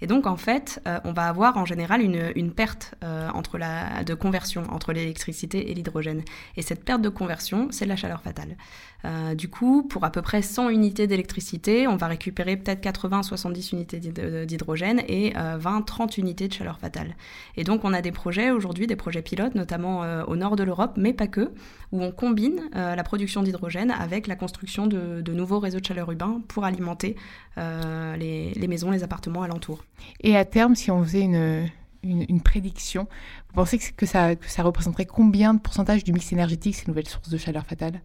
Et 0.00 0.06
donc 0.06 0.28
en 0.28 0.36
fait, 0.36 0.80
euh, 0.86 1.00
on 1.02 1.12
va 1.12 1.26
avoir 1.26 1.56
en 1.56 1.64
général 1.64 2.02
une, 2.02 2.30
une 2.36 2.52
perte 2.52 2.94
entre 3.34 3.58
la, 3.58 4.04
de 4.04 4.14
conversion 4.14 4.62
entre 4.70 4.92
l'électricité 4.92 5.72
et 5.72 5.74
l'hydrogène. 5.74 6.22
Et 6.56 6.62
cette 6.62 6.84
perte 6.84 7.02
de 7.02 7.08
conversion, 7.08 7.66
c'est 7.72 7.84
de 7.84 7.90
la 7.90 7.96
chaleur 7.96 8.22
fatale. 8.22 8.56
Euh, 9.04 9.34
du 9.34 9.48
coup, 9.48 9.82
pour 9.82 10.04
à 10.04 10.10
peu 10.10 10.22
près 10.22 10.42
100 10.42 10.70
unités 10.70 11.06
d'électricité, 11.06 11.88
on 11.88 11.96
va 11.96 12.06
récupérer 12.06 12.56
peut-être 12.56 12.82
80-70 12.82 13.74
unités 13.74 13.98
d'hydrogène 14.46 15.02
et 15.08 15.32
20-30 15.32 16.02
euh, 16.02 16.06
unités 16.18 16.48
de 16.48 16.52
chaleur 16.52 16.78
fatale. 16.78 17.16
Et 17.56 17.64
donc, 17.64 17.84
on 17.84 17.92
a 17.92 18.02
des 18.02 18.12
projets 18.12 18.50
aujourd'hui, 18.50 18.86
des 18.86 18.96
projets 18.96 19.22
pilotes, 19.22 19.54
notamment 19.54 20.04
euh, 20.04 20.24
au 20.24 20.36
nord 20.36 20.56
de 20.56 20.62
l'Europe, 20.62 20.92
mais 20.96 21.12
pas 21.12 21.26
que, 21.26 21.52
où 21.90 22.02
on 22.02 22.10
combine 22.10 22.62
la 22.72 23.02
production 23.02 23.42
d'hydrogène 23.42 23.90
avec 23.90 24.26
la 24.26 24.34
construction 24.34 24.86
de, 24.86 25.32
nouveaux 25.32 25.58
réseaux 25.58 25.80
de 25.80 25.84
chaleur 25.84 26.10
urbains 26.10 26.40
pour 26.48 26.64
alimenter 26.64 27.16
les, 27.56 28.66
maisons, 28.66 28.90
les 28.90 29.04
appartements 29.04 29.42
alentours. 29.42 29.84
Et 30.20 30.36
à 30.36 30.44
terme, 30.44 30.74
si 30.74 30.90
on 30.90 31.02
faisait 31.04 31.22
une, 31.22 31.68
une, 32.02 32.40
prédiction. 32.40 33.06
Vous 33.48 33.54
pensez 33.54 33.78
ça, 33.78 34.34
que 34.36 34.48
ça 34.48 34.62
représenterait 34.62 35.06
combien 35.06 35.52
de 35.54 35.60
pourcentage 35.60 36.02
du 36.02 36.12
mix 36.12 36.32
énergétique 36.32 36.76
ces 36.76 36.86
nouvelles 36.88 37.08
sources 37.08 37.28
de 37.28 37.36
chaleur 37.36 37.66
fatale? 37.66 38.00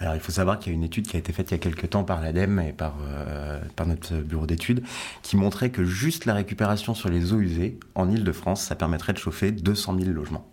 Alors 0.00 0.14
il 0.14 0.20
faut 0.20 0.32
savoir 0.32 0.58
qu'il 0.58 0.72
y 0.72 0.74
a 0.74 0.76
une 0.76 0.82
étude 0.82 1.06
qui 1.06 1.16
a 1.16 1.18
été 1.18 1.32
faite 1.32 1.50
il 1.50 1.54
y 1.54 1.56
a 1.56 1.58
quelques 1.58 1.90
temps 1.90 2.04
par 2.04 2.22
l'ADEME 2.22 2.60
et 2.60 2.72
par, 2.72 2.94
euh, 3.06 3.60
par 3.76 3.86
notre 3.86 4.14
bureau 4.16 4.46
d'études 4.46 4.82
qui 5.22 5.36
montrait 5.36 5.70
que 5.70 5.84
juste 5.84 6.24
la 6.24 6.32
récupération 6.32 6.94
sur 6.94 7.10
les 7.10 7.34
eaux 7.34 7.40
usées 7.40 7.78
en 7.94 8.10
Ile-de-France, 8.10 8.62
ça 8.62 8.74
permettrait 8.74 9.12
de 9.12 9.18
chauffer 9.18 9.52
200 9.52 9.98
000 9.98 10.10
logements. 10.10 10.46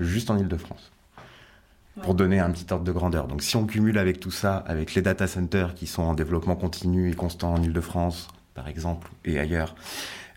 Juste 0.00 0.30
en 0.30 0.38
Ile-de-France. 0.38 0.92
Pour 2.02 2.14
donner 2.14 2.40
un 2.40 2.50
petit 2.50 2.66
ordre 2.72 2.84
de 2.84 2.90
grandeur. 2.90 3.28
Donc 3.28 3.42
si 3.42 3.54
on 3.54 3.66
cumule 3.66 3.98
avec 3.98 4.18
tout 4.18 4.32
ça, 4.32 4.56
avec 4.56 4.94
les 4.94 5.02
data 5.02 5.28
centers 5.28 5.74
qui 5.74 5.86
sont 5.86 6.02
en 6.02 6.14
développement 6.14 6.56
continu 6.56 7.10
et 7.10 7.14
constant 7.14 7.54
en 7.54 7.62
Ile-de-France, 7.62 8.28
par 8.54 8.66
exemple, 8.66 9.10
et 9.24 9.38
ailleurs, 9.38 9.76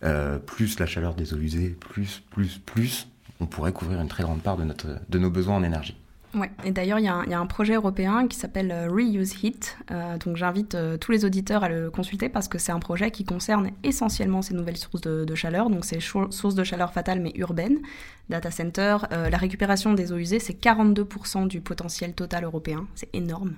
euh, 0.03 0.37
plus 0.37 0.79
la 0.79 0.85
chaleur 0.85 1.15
des 1.15 1.33
eaux 1.33 1.37
usées, 1.37 1.69
plus, 1.69 2.21
plus, 2.29 2.59
plus, 2.59 3.07
on 3.39 3.45
pourrait 3.45 3.71
couvrir 3.71 4.01
une 4.01 4.07
très 4.07 4.23
grande 4.23 4.41
part 4.41 4.57
de, 4.57 4.63
notre, 4.63 4.87
de 5.09 5.17
nos 5.17 5.31
besoins 5.31 5.55
en 5.55 5.63
énergie. 5.63 5.97
Ouais, 6.37 6.51
et 6.63 6.71
d'ailleurs, 6.71 6.99
il 6.99 7.05
y, 7.05 7.07
a 7.07 7.39
un 7.39 7.45
projet 7.47 7.73
européen 7.73 8.27
qui 8.27 8.37
s'appelle 8.37 8.71
euh, 8.71 8.87
Reuse 8.89 9.43
Heat. 9.43 9.77
Euh, 9.89 10.17
donc, 10.19 10.37
j'invite 10.37 10.75
euh, 10.75 10.97
tous 10.97 11.11
les 11.11 11.25
auditeurs 11.25 11.63
à 11.63 11.69
le 11.69 11.89
consulter 11.89 12.29
parce 12.29 12.47
que 12.47 12.59
c'est 12.59 12.71
un 12.71 12.79
projet 12.79 13.09
qui 13.09 13.25
concerne 13.25 13.71
essentiellement 13.83 14.43
ces 14.43 14.53
nouvelles 14.53 14.77
sources 14.77 15.01
de, 15.01 15.25
de 15.25 15.35
chaleur. 15.35 15.71
Donc, 15.71 15.83
c'est 15.83 15.99
sources 15.99 16.53
de 16.53 16.63
chaleur 16.63 16.93
fatales 16.93 17.21
mais 17.21 17.31
urbaines, 17.35 17.79
data 18.29 18.51
center. 18.51 18.97
Euh, 19.11 19.29
la 19.29 19.37
récupération 19.37 19.93
des 19.93 20.11
eaux 20.11 20.17
usées, 20.17 20.39
c'est 20.39 20.59
42% 20.59 21.47
du 21.47 21.61
potentiel 21.61 22.13
total 22.13 22.43
européen. 22.43 22.87
C'est 22.95 23.09
énorme. 23.13 23.55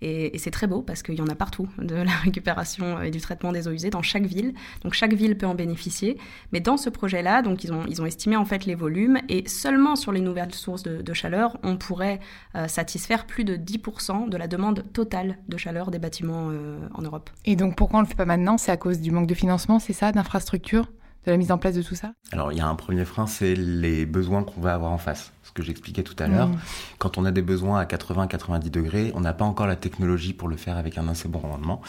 Et, 0.00 0.38
c'est 0.38 0.50
très 0.50 0.66
beau 0.66 0.82
parce 0.82 1.02
qu'il 1.02 1.16
y 1.16 1.22
en 1.22 1.26
a 1.26 1.34
partout 1.34 1.68
de 1.78 1.94
la 1.94 2.12
récupération 2.24 3.00
et 3.02 3.10
du 3.10 3.20
traitement 3.20 3.52
des 3.52 3.68
eaux 3.68 3.72
usées 3.72 3.90
dans 3.90 4.02
chaque 4.02 4.26
ville. 4.26 4.54
Donc, 4.82 4.94
chaque 4.94 5.14
ville 5.14 5.36
peut 5.36 5.46
en 5.46 5.54
bénéficier. 5.54 6.18
Mais 6.52 6.60
dans 6.60 6.76
ce 6.76 6.90
projet-là, 6.90 7.42
donc, 7.42 7.64
ils 7.64 7.72
ont, 7.72 8.06
estimé 8.06 8.36
en 8.36 8.44
fait 8.44 8.64
les 8.64 8.74
volumes 8.74 9.18
et 9.28 9.46
seulement 9.48 9.96
sur 9.96 10.12
les 10.12 10.20
nouvelles 10.20 10.54
sources 10.54 10.82
de, 10.82 11.12
chaleur, 11.12 11.58
on 11.62 11.76
pourrait 11.76 12.20
euh, 12.54 12.68
satisfaire 12.68 13.26
plus 13.26 13.44
de 13.44 13.56
10% 13.56 14.28
de 14.28 14.36
la 14.36 14.46
demande 14.46 14.84
totale 14.92 15.36
de 15.48 15.56
chaleur 15.56 15.90
des 15.90 15.98
bâtiments 15.98 16.48
euh, 16.50 16.78
en 16.94 17.02
Europe. 17.02 17.30
Et 17.44 17.56
donc 17.56 17.76
pourquoi 17.76 17.98
on 17.98 18.02
ne 18.02 18.06
le 18.06 18.08
fait 18.08 18.16
pas 18.16 18.24
maintenant? 18.24 18.56
C'est 18.56 18.70
à 18.70 18.76
cause 18.76 19.00
du 19.00 19.10
manque 19.10 19.26
de 19.26 19.34
financement, 19.34 19.78
c'est 19.78 19.92
ça, 19.92 20.12
d'infrastructures? 20.12 20.88
De 21.26 21.30
la 21.30 21.36
mise 21.36 21.50
en 21.52 21.58
place 21.58 21.74
de 21.74 21.82
tout 21.82 21.94
ça? 21.94 22.12
Alors, 22.32 22.52
il 22.52 22.58
y 22.58 22.60
a 22.60 22.66
un 22.66 22.74
premier 22.74 23.04
frein, 23.04 23.26
c'est 23.26 23.54
les 23.54 24.06
besoins 24.06 24.44
qu'on 24.44 24.60
va 24.60 24.74
avoir 24.74 24.92
en 24.92 24.98
face. 24.98 25.32
Ce 25.42 25.52
que 25.52 25.62
j'expliquais 25.62 26.02
tout 26.02 26.16
à 26.18 26.26
l'heure. 26.26 26.48
Mmh. 26.48 26.58
Quand 26.98 27.18
on 27.18 27.24
a 27.24 27.30
des 27.30 27.42
besoins 27.42 27.80
à 27.80 27.84
80-90 27.84 28.70
degrés, 28.70 29.12
on 29.14 29.20
n'a 29.20 29.32
pas 29.32 29.44
encore 29.44 29.66
la 29.66 29.76
technologie 29.76 30.32
pour 30.32 30.48
le 30.48 30.56
faire 30.56 30.76
avec 30.76 30.98
un 30.98 31.08
assez 31.08 31.28
bon 31.28 31.40
rendement. 31.40 31.80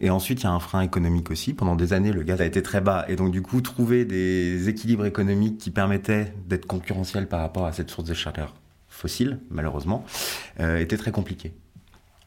Et 0.00 0.10
ensuite, 0.10 0.40
il 0.40 0.44
y 0.44 0.46
a 0.46 0.52
un 0.52 0.60
frein 0.60 0.80
économique 0.80 1.30
aussi. 1.30 1.54
Pendant 1.54 1.76
des 1.76 1.92
années, 1.92 2.12
le 2.12 2.22
gaz 2.22 2.40
a 2.40 2.46
été 2.46 2.62
très 2.62 2.80
bas. 2.80 3.04
Et 3.08 3.16
donc, 3.16 3.30
du 3.30 3.42
coup, 3.42 3.60
trouver 3.60 4.04
des 4.04 4.68
équilibres 4.68 5.06
économiques 5.06 5.58
qui 5.58 5.70
permettaient 5.70 6.34
d'être 6.46 6.66
concurrentiels 6.66 7.28
par 7.28 7.40
rapport 7.40 7.66
à 7.66 7.72
cette 7.72 7.90
source 7.90 8.08
de 8.08 8.14
chaleur 8.14 8.54
fossile, 8.88 9.40
malheureusement, 9.50 10.04
euh, 10.60 10.78
était 10.78 10.96
très 10.96 11.10
compliqué. 11.10 11.52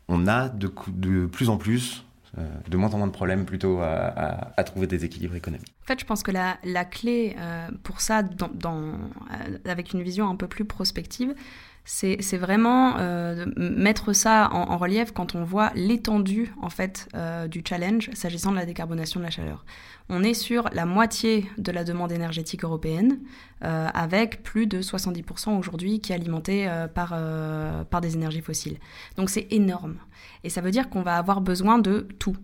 On 0.10 0.28
a 0.28 0.50
de, 0.50 0.72
de 0.90 1.26
plus 1.26 1.50
en 1.50 1.58
plus 1.58 2.06
euh, 2.38 2.42
de 2.70 2.78
moins 2.78 2.94
en 2.94 2.98
moins 2.98 3.08
de 3.08 3.12
problèmes 3.12 3.46
plutôt 3.46 3.80
à, 3.82 4.64
trouver 4.64 4.88
des 4.88 5.06
équilibres 5.06 5.36
économiques. 5.36 5.74
En 5.84 5.88
fait, 5.88 6.00
je 6.00 6.06
pense 6.06 6.24
que 6.24 6.32
la, 6.32 6.58
la 6.64 6.86
clé 6.86 7.36
euh, 7.40 7.70
pour 7.84 8.02
ça, 8.02 8.22
dans, 8.22 8.50
dans, 8.54 8.82
euh, 8.84 9.58
avec 9.66 9.94
une 9.94 10.04
vision 10.04 10.30
un 10.30 10.36
peu 10.36 10.48
plus 10.48 10.66
prospective, 10.66 11.34
c'est 11.90 12.38
vraiment 12.38 12.98
euh, 12.98 13.46
mettre 13.56 14.12
ça 14.12 14.50
en, 14.52 14.76
relief 14.78 15.14
quand 15.14 15.36
on 15.36 15.46
voit 15.46 15.72
l'étendue 15.74 16.54
en 16.62 16.70
fait 16.70 17.08
euh, 17.16 17.48
du 17.48 17.64
challenge 17.66 18.10
s'agissant 18.14 18.52
de 18.52 18.58
la 18.58 18.66
décarbonation 18.66 19.22
de 19.22 19.26
la 19.26 19.32
chaleur. 19.32 19.64
On 20.10 20.22
est 20.22 20.34
sur 20.34 20.70
la 20.74 20.86
moitié 20.86 21.50
de 21.58 21.72
la 21.72 21.86
demande 21.86 22.12
énergétique 22.12 22.66
européenne, 22.66 23.20
euh, 23.64 23.88
avec 23.94 24.44
plus 24.44 24.68
de 24.68 24.82
70% 24.82 25.58
aujourd'hui 25.58 26.02
qui 26.02 26.12
est 26.12 26.16
alimentée 26.16 26.70
par, 26.94 27.16
par 27.90 28.02
des 28.02 28.16
énergies 28.16 28.42
fossiles. 28.42 28.80
Donc 29.16 29.30
c'est 29.30 29.48
énorme. 29.52 29.96
Et 30.44 30.50
ça 30.50 30.60
veut 30.60 30.72
dire 30.72 30.90
qu'on 30.90 31.04
va 31.04 31.18
avoir 31.18 31.40
besoin 31.40 31.80
de 31.80 32.08
tout. 32.20 32.36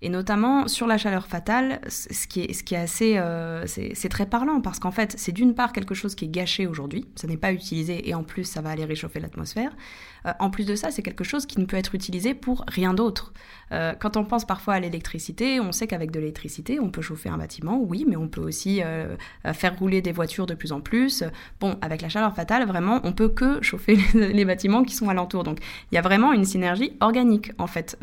Et 0.00 0.10
notamment 0.10 0.68
sur 0.68 0.86
la 0.86 0.96
chaleur 0.96 1.26
fatale, 1.26 1.80
ce 1.88 2.28
qui 2.28 2.42
est, 2.42 2.52
ce 2.52 2.62
qui 2.62 2.74
est 2.74 2.78
assez, 2.78 3.18
euh, 3.18 3.66
c'est 3.66 4.08
très 4.08 4.26
parlant 4.26 4.60
parce 4.60 4.78
qu'en 4.78 4.92
fait, 4.92 5.14
c'est 5.18 5.32
d'une 5.32 5.54
part 5.54 5.72
quelque 5.72 5.94
chose 5.94 6.14
qui 6.14 6.26
est 6.26 6.28
gâché 6.28 6.68
aujourd'hui, 6.68 7.06
ça 7.16 7.26
n'est 7.26 7.36
pas 7.36 7.52
utilisé 7.52 8.08
et 8.08 8.14
en 8.14 8.22
plus 8.22 8.44
ça 8.44 8.60
va 8.60 8.70
aller 8.70 8.84
réchauffer 8.84 9.18
l'atmosphère. 9.18 9.72
Euh, 10.28 10.32
en 10.38 10.50
plus 10.50 10.64
de 10.64 10.74
ça, 10.74 10.90
c'est 10.90 11.02
quelque 11.02 11.24
chose 11.24 11.46
qui 11.46 11.60
ne 11.60 11.64
peut 11.64 11.76
être 11.76 11.94
utilisé 11.94 12.34
pour 12.34 12.64
rien 12.68 12.94
d'autre. 12.94 13.32
Euh, 13.72 13.92
quand 13.98 14.16
on 14.16 14.24
pense 14.24 14.46
parfois 14.46 14.74
à 14.74 14.80
l'électricité, 14.80 15.60
on 15.60 15.72
sait 15.72 15.86
qu'avec 15.86 16.10
de 16.10 16.20
l'électricité, 16.20 16.80
on 16.80 16.90
peut 16.90 17.02
chauffer 17.02 17.28
un 17.28 17.38
bâtiment, 17.38 17.78
oui, 17.78 18.06
mais 18.08 18.16
on 18.16 18.28
peut 18.28 18.40
aussi 18.40 18.82
euh, 18.82 19.16
faire 19.52 19.78
rouler 19.78 20.00
des 20.00 20.12
voitures 20.12 20.46
de 20.46 20.54
plus 20.54 20.72
en 20.72 20.80
plus. 20.80 21.24
Bon, 21.60 21.76
avec 21.82 22.02
la 22.02 22.08
chaleur 22.08 22.34
fatale, 22.34 22.66
vraiment, 22.66 23.00
on 23.04 23.12
peut 23.12 23.28
que 23.28 23.62
chauffer 23.62 23.96
les, 24.14 24.44
bâtiments 24.44 24.84
qui 24.84 24.94
sont 24.94 25.08
alentour. 25.08 25.44
Donc, 25.44 25.58
il 25.92 25.94
y 25.94 25.98
a 25.98 26.02
vraiment 26.02 26.32
une 26.32 26.44
synergie 26.44 26.92
organique 27.00 27.52
en 27.58 27.66
fait 27.66 27.98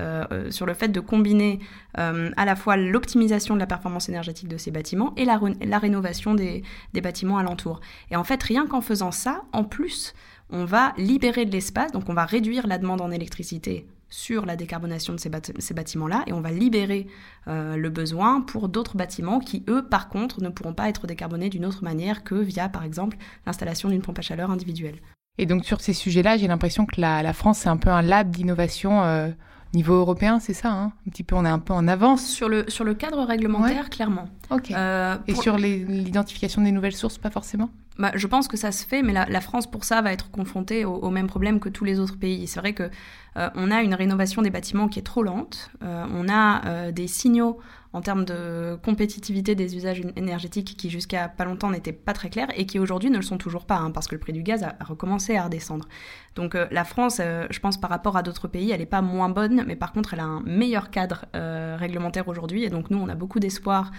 sur 0.49 0.65
le 0.65 0.73
fait 0.73 0.89
de 0.89 0.99
combiner 0.99 1.59
à 1.95 2.45
la 2.45 2.55
fois 2.55 2.77
l'optimisation 2.77 3.55
de 3.55 3.59
la 3.59 3.65
performance 3.65 4.09
énergétique 4.09 4.47
de 4.47 4.57
ces 4.57 4.69
bâtiments 4.69 5.13
et 5.17 5.25
la, 5.25 5.39
la 5.61 5.79
rénovation 5.79 6.35
des, 6.35 6.63
des, 6.93 7.01
bâtiments 7.01 7.37
alentours. 7.37 7.79
Et 8.11 8.15
en 8.15 8.23
fait, 8.23 8.41
rien 8.43 8.67
qu'en 8.67 8.81
faisant 8.81 9.11
ça, 9.11 9.43
en 9.53 9.63
plus, 9.63 10.13
on 10.49 10.65
va 10.65 10.93
libérer 10.97 11.45
de 11.45 11.51
l'espace, 11.51 11.91
donc 11.91 12.09
on 12.09 12.13
va 12.13 12.25
réduire 12.25 12.67
la 12.67 12.77
demande 12.77 13.01
en 13.01 13.11
électricité 13.11 13.87
sur 14.09 14.45
la 14.45 14.55
décarbonation 14.55 15.13
de 15.13 15.19
ces, 15.19 15.73
bâtiments-là 15.73 16.23
et 16.27 16.33
on 16.33 16.39
va 16.39 16.51
libérer 16.51 17.07
euh, 17.47 17.75
le 17.75 17.89
besoin 17.89 18.41
pour 18.41 18.69
d'autres 18.69 18.95
bâtiments 18.95 19.39
qui, 19.39 19.63
eux, 19.67 19.83
par 19.87 20.09
contre, 20.09 20.41
ne 20.41 20.49
pourront 20.49 20.73
pas 20.73 20.87
être 20.89 21.07
décarbonés 21.07 21.49
d'une 21.49 21.65
autre 21.65 21.83
manière 21.83 22.23
que 22.23 22.35
via, 22.35 22.69
par 22.69 22.83
exemple, 22.83 23.17
l'installation 23.45 23.89
d'une 23.89 24.01
pompe 24.01 24.19
à 24.19 24.21
chaleur 24.21 24.51
individuelle. 24.51 25.01
Et 25.37 25.45
donc 25.45 25.65
sur 25.65 25.81
ces 25.81 25.93
sujets-là, 25.93 26.37
j'ai 26.37 26.47
l'impression 26.47 26.85
que 26.85 27.01
la, 27.01 27.23
la 27.23 27.33
France, 27.33 27.59
c'est 27.59 27.69
un 27.69 27.77
peu 27.77 27.89
un 27.89 28.01
lab 28.01 28.29
d'innovation. 28.29 29.03
Euh 29.03 29.29
niveau 29.75 29.95
européen, 29.95 30.39
c'est 30.39 30.53
ça, 30.53 30.71
hein 30.71 30.91
un 31.07 31.09
petit 31.11 31.23
peu, 31.23 31.35
on 31.35 31.45
est 31.45 31.49
un 31.49 31.59
peu 31.59 31.73
en 31.73 31.87
avance 31.87 32.25
sur 32.25 32.49
le 32.49 32.65
sur 32.67 32.83
le 32.83 32.93
cadre 32.93 33.23
réglementaire, 33.23 33.83
ouais. 33.83 33.89
clairement. 33.89 34.27
Ok. 34.49 34.71
Euh, 34.71 35.17
Et 35.27 35.35
sur 35.35 35.57
l'identification 35.57 36.61
des 36.61 36.71
nouvelles 36.71 36.95
sources, 36.95 37.17
pas 37.17 37.29
forcément? 37.29 37.69
Bah, 37.97 38.11
je 38.15 38.27
pense 38.27 38.47
que 38.47 38.57
ça 38.57 38.71
se 38.71 38.85
fait, 38.85 39.01
mais 39.03 39.13
la, 39.13 39.25
la, 39.25 39.39
France 39.39 39.71
pour 39.71 39.85
ça 39.85 40.01
va 40.01 40.11
être 40.11 40.29
confrontée 40.29 40.83
au, 40.83 40.95
au 40.95 41.09
même 41.11 41.27
problème 41.27 41.61
que 41.61 41.69
tous 41.69 41.85
les 41.85 41.99
autres 41.99 42.17
pays. 42.17 42.45
C'est 42.45 42.59
vrai 42.59 42.73
que 42.73 42.89
euh, 43.37 43.49
on 43.55 43.71
a 43.71 43.81
une 43.83 43.93
rénovation 43.93 44.41
des 44.41 44.49
bâtiments 44.49 44.89
qui 44.89 44.99
est 44.99 45.03
trop 45.03 45.23
lente. 45.23 45.69
Euh, 45.81 46.05
on 46.11 46.27
a 46.27 46.91
des 46.91 47.07
signaux 47.07 47.59
en 47.95 48.01
termes 48.01 48.25
de 48.25 48.77
compétitivité 48.83 49.55
des 49.55 49.77
usages 49.77 50.01
énergétiques 50.17 50.75
qui 50.77 50.89
jusqu'à 50.89 51.29
pas 51.29 51.45
longtemps 51.45 51.69
n'étaient 51.69 51.93
pas 51.93 52.11
très 52.11 52.29
clairs 52.29 52.49
et 52.53 52.65
qui 52.65 52.77
aujourd'hui 52.77 53.09
ne 53.09 53.15
le 53.15 53.21
sont 53.21 53.37
toujours 53.37 53.65
pas, 53.65 53.77
hein, 53.77 53.91
parce 53.91 54.09
que 54.09 54.15
le 54.15 54.19
prix 54.19 54.33
du 54.33 54.43
gaz 54.43 54.63
a, 54.63 54.75
recommencé 54.83 55.37
à 55.37 55.45
redescendre. 55.45 55.87
Donc 56.35 56.55
euh, 56.55 56.67
la 56.71 56.83
France, 56.83 57.19
euh, 57.21 57.47
je 57.49 57.59
pense 57.61 57.79
par 57.79 57.89
rapport 57.89 58.17
à 58.17 58.21
d'autres 58.21 58.49
pays, 58.49 58.69
elle 58.71 58.81
n'est 58.81 58.85
pas 58.85 59.01
moins 59.01 59.29
bonne, 59.29 59.63
mais 59.65 59.77
par 59.77 59.93
contre 59.93 60.13
elle 60.13 60.19
a 60.19 60.25
un 60.25 60.41
meilleur 60.41 60.91
cadre 60.91 61.23
euh, 61.37 61.77
réglementaire 61.79 62.27
aujourd'hui, 62.27 62.65
et 62.65 62.69
donc 62.69 62.89
nous 62.89 62.97
on 62.97 63.07
a 63.07 63.15
beaucoup 63.15 63.39
d'espoir 63.39 63.91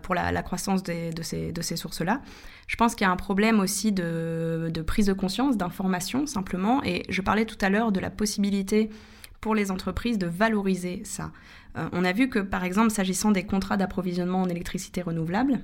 pour 0.00 0.14
la, 0.14 0.42
croissance 0.42 0.82
de 0.82 1.12
ces, 1.20 1.76
sources-là. 1.76 2.22
Je 2.68 2.76
pense 2.76 2.94
qu'il 2.94 3.06
y 3.06 3.08
a 3.08 3.12
un 3.12 3.16
problème 3.16 3.60
aussi 3.60 3.92
de 3.92 4.82
prise 4.86 5.06
de 5.06 5.12
conscience, 5.12 5.58
d'information 5.58 6.26
simplement, 6.26 6.82
et 6.84 7.02
je 7.10 7.20
parlais 7.20 7.44
tout 7.44 7.58
à 7.60 7.68
l'heure 7.68 7.92
de 7.92 8.00
la 8.00 8.08
possibilité 8.08 8.88
pour 9.42 9.54
les 9.54 9.70
entreprises 9.70 10.16
de 10.16 10.26
valoriser 10.26 11.02
ça. 11.04 11.32
Euh, 11.76 11.88
on 11.92 12.04
a 12.04 12.12
vu 12.12 12.28
que, 12.28 12.38
par 12.38 12.64
exemple, 12.64 12.90
s'agissant 12.90 13.30
des 13.30 13.44
contrats 13.44 13.76
d'approvisionnement 13.76 14.42
en 14.42 14.48
électricité 14.48 15.02
renouvelable, 15.02 15.60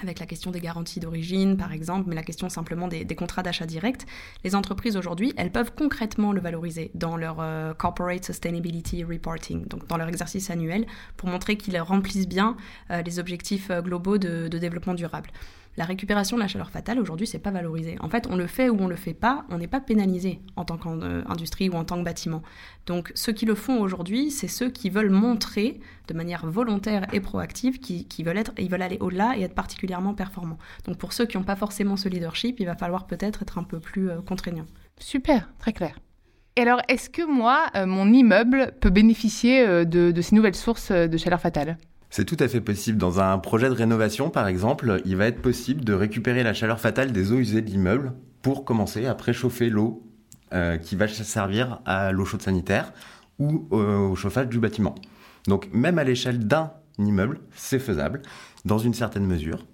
avec 0.00 0.18
la 0.18 0.26
question 0.26 0.50
des 0.50 0.60
garanties 0.60 1.00
d'origine, 1.00 1.56
par 1.56 1.72
exemple, 1.72 2.08
mais 2.08 2.14
la 2.14 2.22
question 2.22 2.48
simplement 2.48 2.88
des, 2.88 3.04
contrats 3.14 3.42
d'achat 3.42 3.66
direct, 3.66 4.06
les 4.42 4.54
entreprises 4.54 4.96
aujourd'hui, 4.96 5.32
elles 5.36 5.52
peuvent 5.52 5.72
concrètement 5.74 6.32
le 6.32 6.40
valoriser 6.40 6.90
dans 6.94 7.16
leur 7.16 7.36
euh, 7.40 7.74
Corporate 7.74 8.24
Sustainability 8.24 9.04
Reporting, 9.04 9.66
donc 9.66 9.86
dans 9.86 9.96
leur 9.96 10.08
exercice 10.08 10.50
annuel, 10.50 10.86
pour 11.16 11.28
montrer 11.28 11.56
qu'ils 11.56 11.78
remplissent 11.78 12.28
bien 12.28 12.56
euh, 12.90 13.02
les 13.02 13.18
objectifs 13.18 13.70
euh, 13.70 13.82
globaux 13.82 14.18
de, 14.18 14.48
développement 14.48 14.94
durable 14.94 15.30
la 15.78 15.84
récupération 15.84 16.36
de 16.36 16.42
la 16.42 16.48
chaleur 16.48 16.70
fatale 16.70 16.98
aujourd'hui 17.00 17.26
c'est 17.26 17.38
pas 17.38 17.50
valorisé. 17.50 17.96
En 18.00 18.10
fait, 18.10 18.26
on 18.28 18.36
le 18.36 18.46
fait 18.46 18.68
ou 18.68 18.76
on 18.78 18.88
le 18.88 18.94
fait 18.94 19.14
pas, 19.14 19.46
on 19.48 19.56
n'est 19.56 19.66
pas 19.66 19.80
pénalisé 19.80 20.40
en 20.54 20.66
tant 20.66 20.76
qu'industrie 20.76 21.70
ou 21.70 21.74
en 21.76 21.84
tant 21.84 21.98
que 21.98 22.04
bâtiment. 22.04 22.42
Donc 22.84 23.10
ceux 23.14 23.32
qui 23.32 23.46
le 23.46 23.54
font 23.54 23.80
aujourd'hui, 23.80 24.30
c'est 24.30 24.48
ceux 24.48 24.70
qui 24.70 24.90
veulent 24.90 25.10
montrer 25.10 25.80
de 26.08 26.14
manière 26.14 26.46
volontaire 26.46 27.06
et 27.14 27.20
proactive 27.20 27.78
qu'ils 27.78 28.06
qui 28.06 28.22
veulent 28.22 28.42
veulent 28.58 28.82
aller 28.82 28.98
au-delà 29.00 29.38
et 29.38 29.42
être 29.42 29.54
particulièrement 29.54 29.81
performants. 30.14 30.58
Donc 30.86 30.98
pour 30.98 31.12
ceux 31.12 31.26
qui 31.26 31.36
n'ont 31.36 31.44
pas 31.44 31.56
forcément 31.56 31.96
ce 31.96 32.08
leadership, 32.08 32.60
il 32.60 32.66
va 32.66 32.76
falloir 32.76 33.06
peut-être 33.06 33.42
être 33.42 33.58
un 33.58 33.64
peu 33.64 33.80
plus 33.80 34.10
euh, 34.10 34.20
contraignant. 34.20 34.66
Super, 34.98 35.48
très 35.58 35.72
clair. 35.72 35.98
Et 36.56 36.60
alors, 36.60 36.82
est-ce 36.88 37.08
que 37.08 37.26
moi, 37.26 37.66
euh, 37.76 37.86
mon 37.86 38.12
immeuble 38.12 38.72
peut 38.80 38.90
bénéficier 38.90 39.66
euh, 39.66 39.84
de, 39.84 40.10
de 40.10 40.20
ces 40.20 40.34
nouvelles 40.34 40.54
sources 40.54 40.90
euh, 40.90 41.08
de 41.08 41.16
chaleur 41.16 41.40
fatale? 41.40 41.78
C'est 42.10 42.26
tout 42.26 42.36
à 42.40 42.46
fait 42.46 42.60
possible. 42.60 42.98
Dans 42.98 43.20
un 43.20 43.38
projet 43.38 43.70
de 43.70 43.74
rénovation, 43.74 44.28
par 44.28 44.46
exemple, 44.46 45.00
il 45.06 45.16
va 45.16 45.26
être 45.26 45.40
possible 45.40 45.82
de 45.82 45.94
récupérer 45.94 46.42
la 46.42 46.52
chaleur 46.52 46.78
fatale 46.78 47.10
des 47.12 47.32
eaux 47.32 47.38
usées 47.38 47.62
de 47.62 47.70
l'immeuble 47.70 48.12
pour 48.42 48.66
commencer 48.66 49.06
à 49.06 49.14
préchauffer 49.14 49.70
l'eau 49.70 50.06
euh, 50.52 50.76
qui 50.76 50.94
va 50.94 51.08
servir 51.08 51.80
à 51.86 52.12
l'eau 52.12 52.26
chaude 52.26 52.42
sanitaire 52.42 52.92
ou 53.38 53.66
euh, 53.72 54.10
au 54.10 54.14
chauffage 54.14 54.48
du 54.48 54.58
bâtiment. 54.58 54.94
Donc 55.46 55.70
même 55.72 55.98
à 55.98 56.04
l'échelle 56.04 56.46
d'un 56.46 56.72
immeuble, 56.98 57.40
c'est 57.54 57.78
faisable, 57.78 58.20
dans 58.66 58.78
une 58.78 58.92
certaine 58.92 59.24
mesure, 59.24 59.64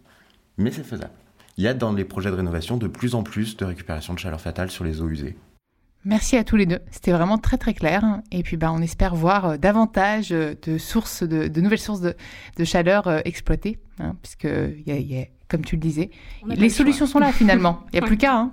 mais 0.58 0.70
c'est 0.70 0.84
faisable. 0.84 1.12
Il 1.56 1.64
y 1.64 1.68
a 1.68 1.74
dans 1.74 1.92
les 1.92 2.04
projets 2.04 2.30
de 2.30 2.36
rénovation 2.36 2.76
de 2.76 2.86
plus 2.86 3.14
en 3.14 3.22
plus 3.22 3.56
de 3.56 3.64
récupération 3.64 4.14
de 4.14 4.18
chaleur 4.18 4.40
fatale 4.40 4.70
sur 4.70 4.84
les 4.84 5.00
eaux 5.00 5.08
usées. 5.08 5.36
Merci 6.04 6.36
à 6.36 6.44
tous 6.44 6.56
les 6.56 6.66
deux. 6.66 6.78
C'était 6.90 7.10
vraiment 7.10 7.38
très 7.38 7.58
très 7.58 7.74
clair. 7.74 8.02
Et 8.30 8.42
puis 8.42 8.56
bah, 8.56 8.70
on 8.72 8.80
espère 8.80 9.14
voir 9.14 9.44
euh, 9.44 9.56
davantage 9.56 10.30
de 10.30 10.78
sources, 10.78 11.22
de, 11.22 11.48
de 11.48 11.60
nouvelles 11.60 11.80
sources 11.80 12.00
de, 12.00 12.14
de 12.56 12.64
chaleur 12.64 13.08
euh, 13.08 13.20
exploitées, 13.24 13.78
hein, 13.98 14.14
puisque 14.22 14.44
y 14.44 14.90
a, 14.92 14.96
y 14.96 15.20
a, 15.20 15.26
comme 15.48 15.64
tu 15.64 15.76
le 15.76 15.80
disais, 15.80 16.10
les 16.46 16.68
solutions 16.68 17.06
sont 17.06 17.18
là 17.18 17.32
finalement. 17.32 17.80
Il 17.92 17.98
n'y 17.98 18.04
a 18.04 18.06
plus 18.06 18.16
qu'à. 18.16 18.36
Hein. 18.36 18.52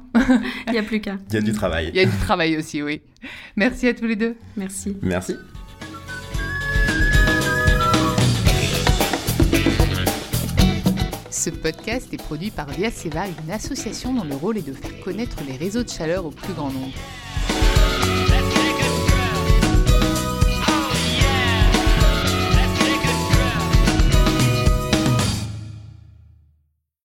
Il 0.68 0.74
n'y 0.74 0.80
a 0.80 0.84
plus 0.84 1.00
qu'à. 1.00 1.18
Il 1.30 1.36
y 1.36 1.38
a 1.38 1.42
du 1.42 1.54
travail. 1.54 1.92
Il 1.94 1.98
y 1.98 2.00
a 2.00 2.06
du 2.06 2.18
travail 2.18 2.58
aussi, 2.58 2.82
oui. 2.82 3.02
Merci 3.56 3.88
à 3.88 3.94
tous 3.94 4.06
les 4.06 4.16
deux. 4.16 4.36
Merci. 4.58 4.98
Merci. 5.02 5.36
Ce 11.46 11.52
podcast 11.52 12.12
est 12.12 12.18
produit 12.18 12.50
par 12.50 12.68
Via 12.72 12.90
Seva, 12.90 13.28
une 13.28 13.52
association 13.52 14.16
dont 14.16 14.24
le 14.24 14.36
rôle 14.36 14.58
est 14.58 14.68
de 14.68 14.74
faire 14.74 15.00
connaître 15.02 15.38
les 15.48 15.56
réseaux 15.56 15.84
de 15.84 15.90
chaleur 15.90 16.26
au 16.26 16.32
plus 16.32 16.54
grand 16.54 16.72
nombre. 16.72 16.96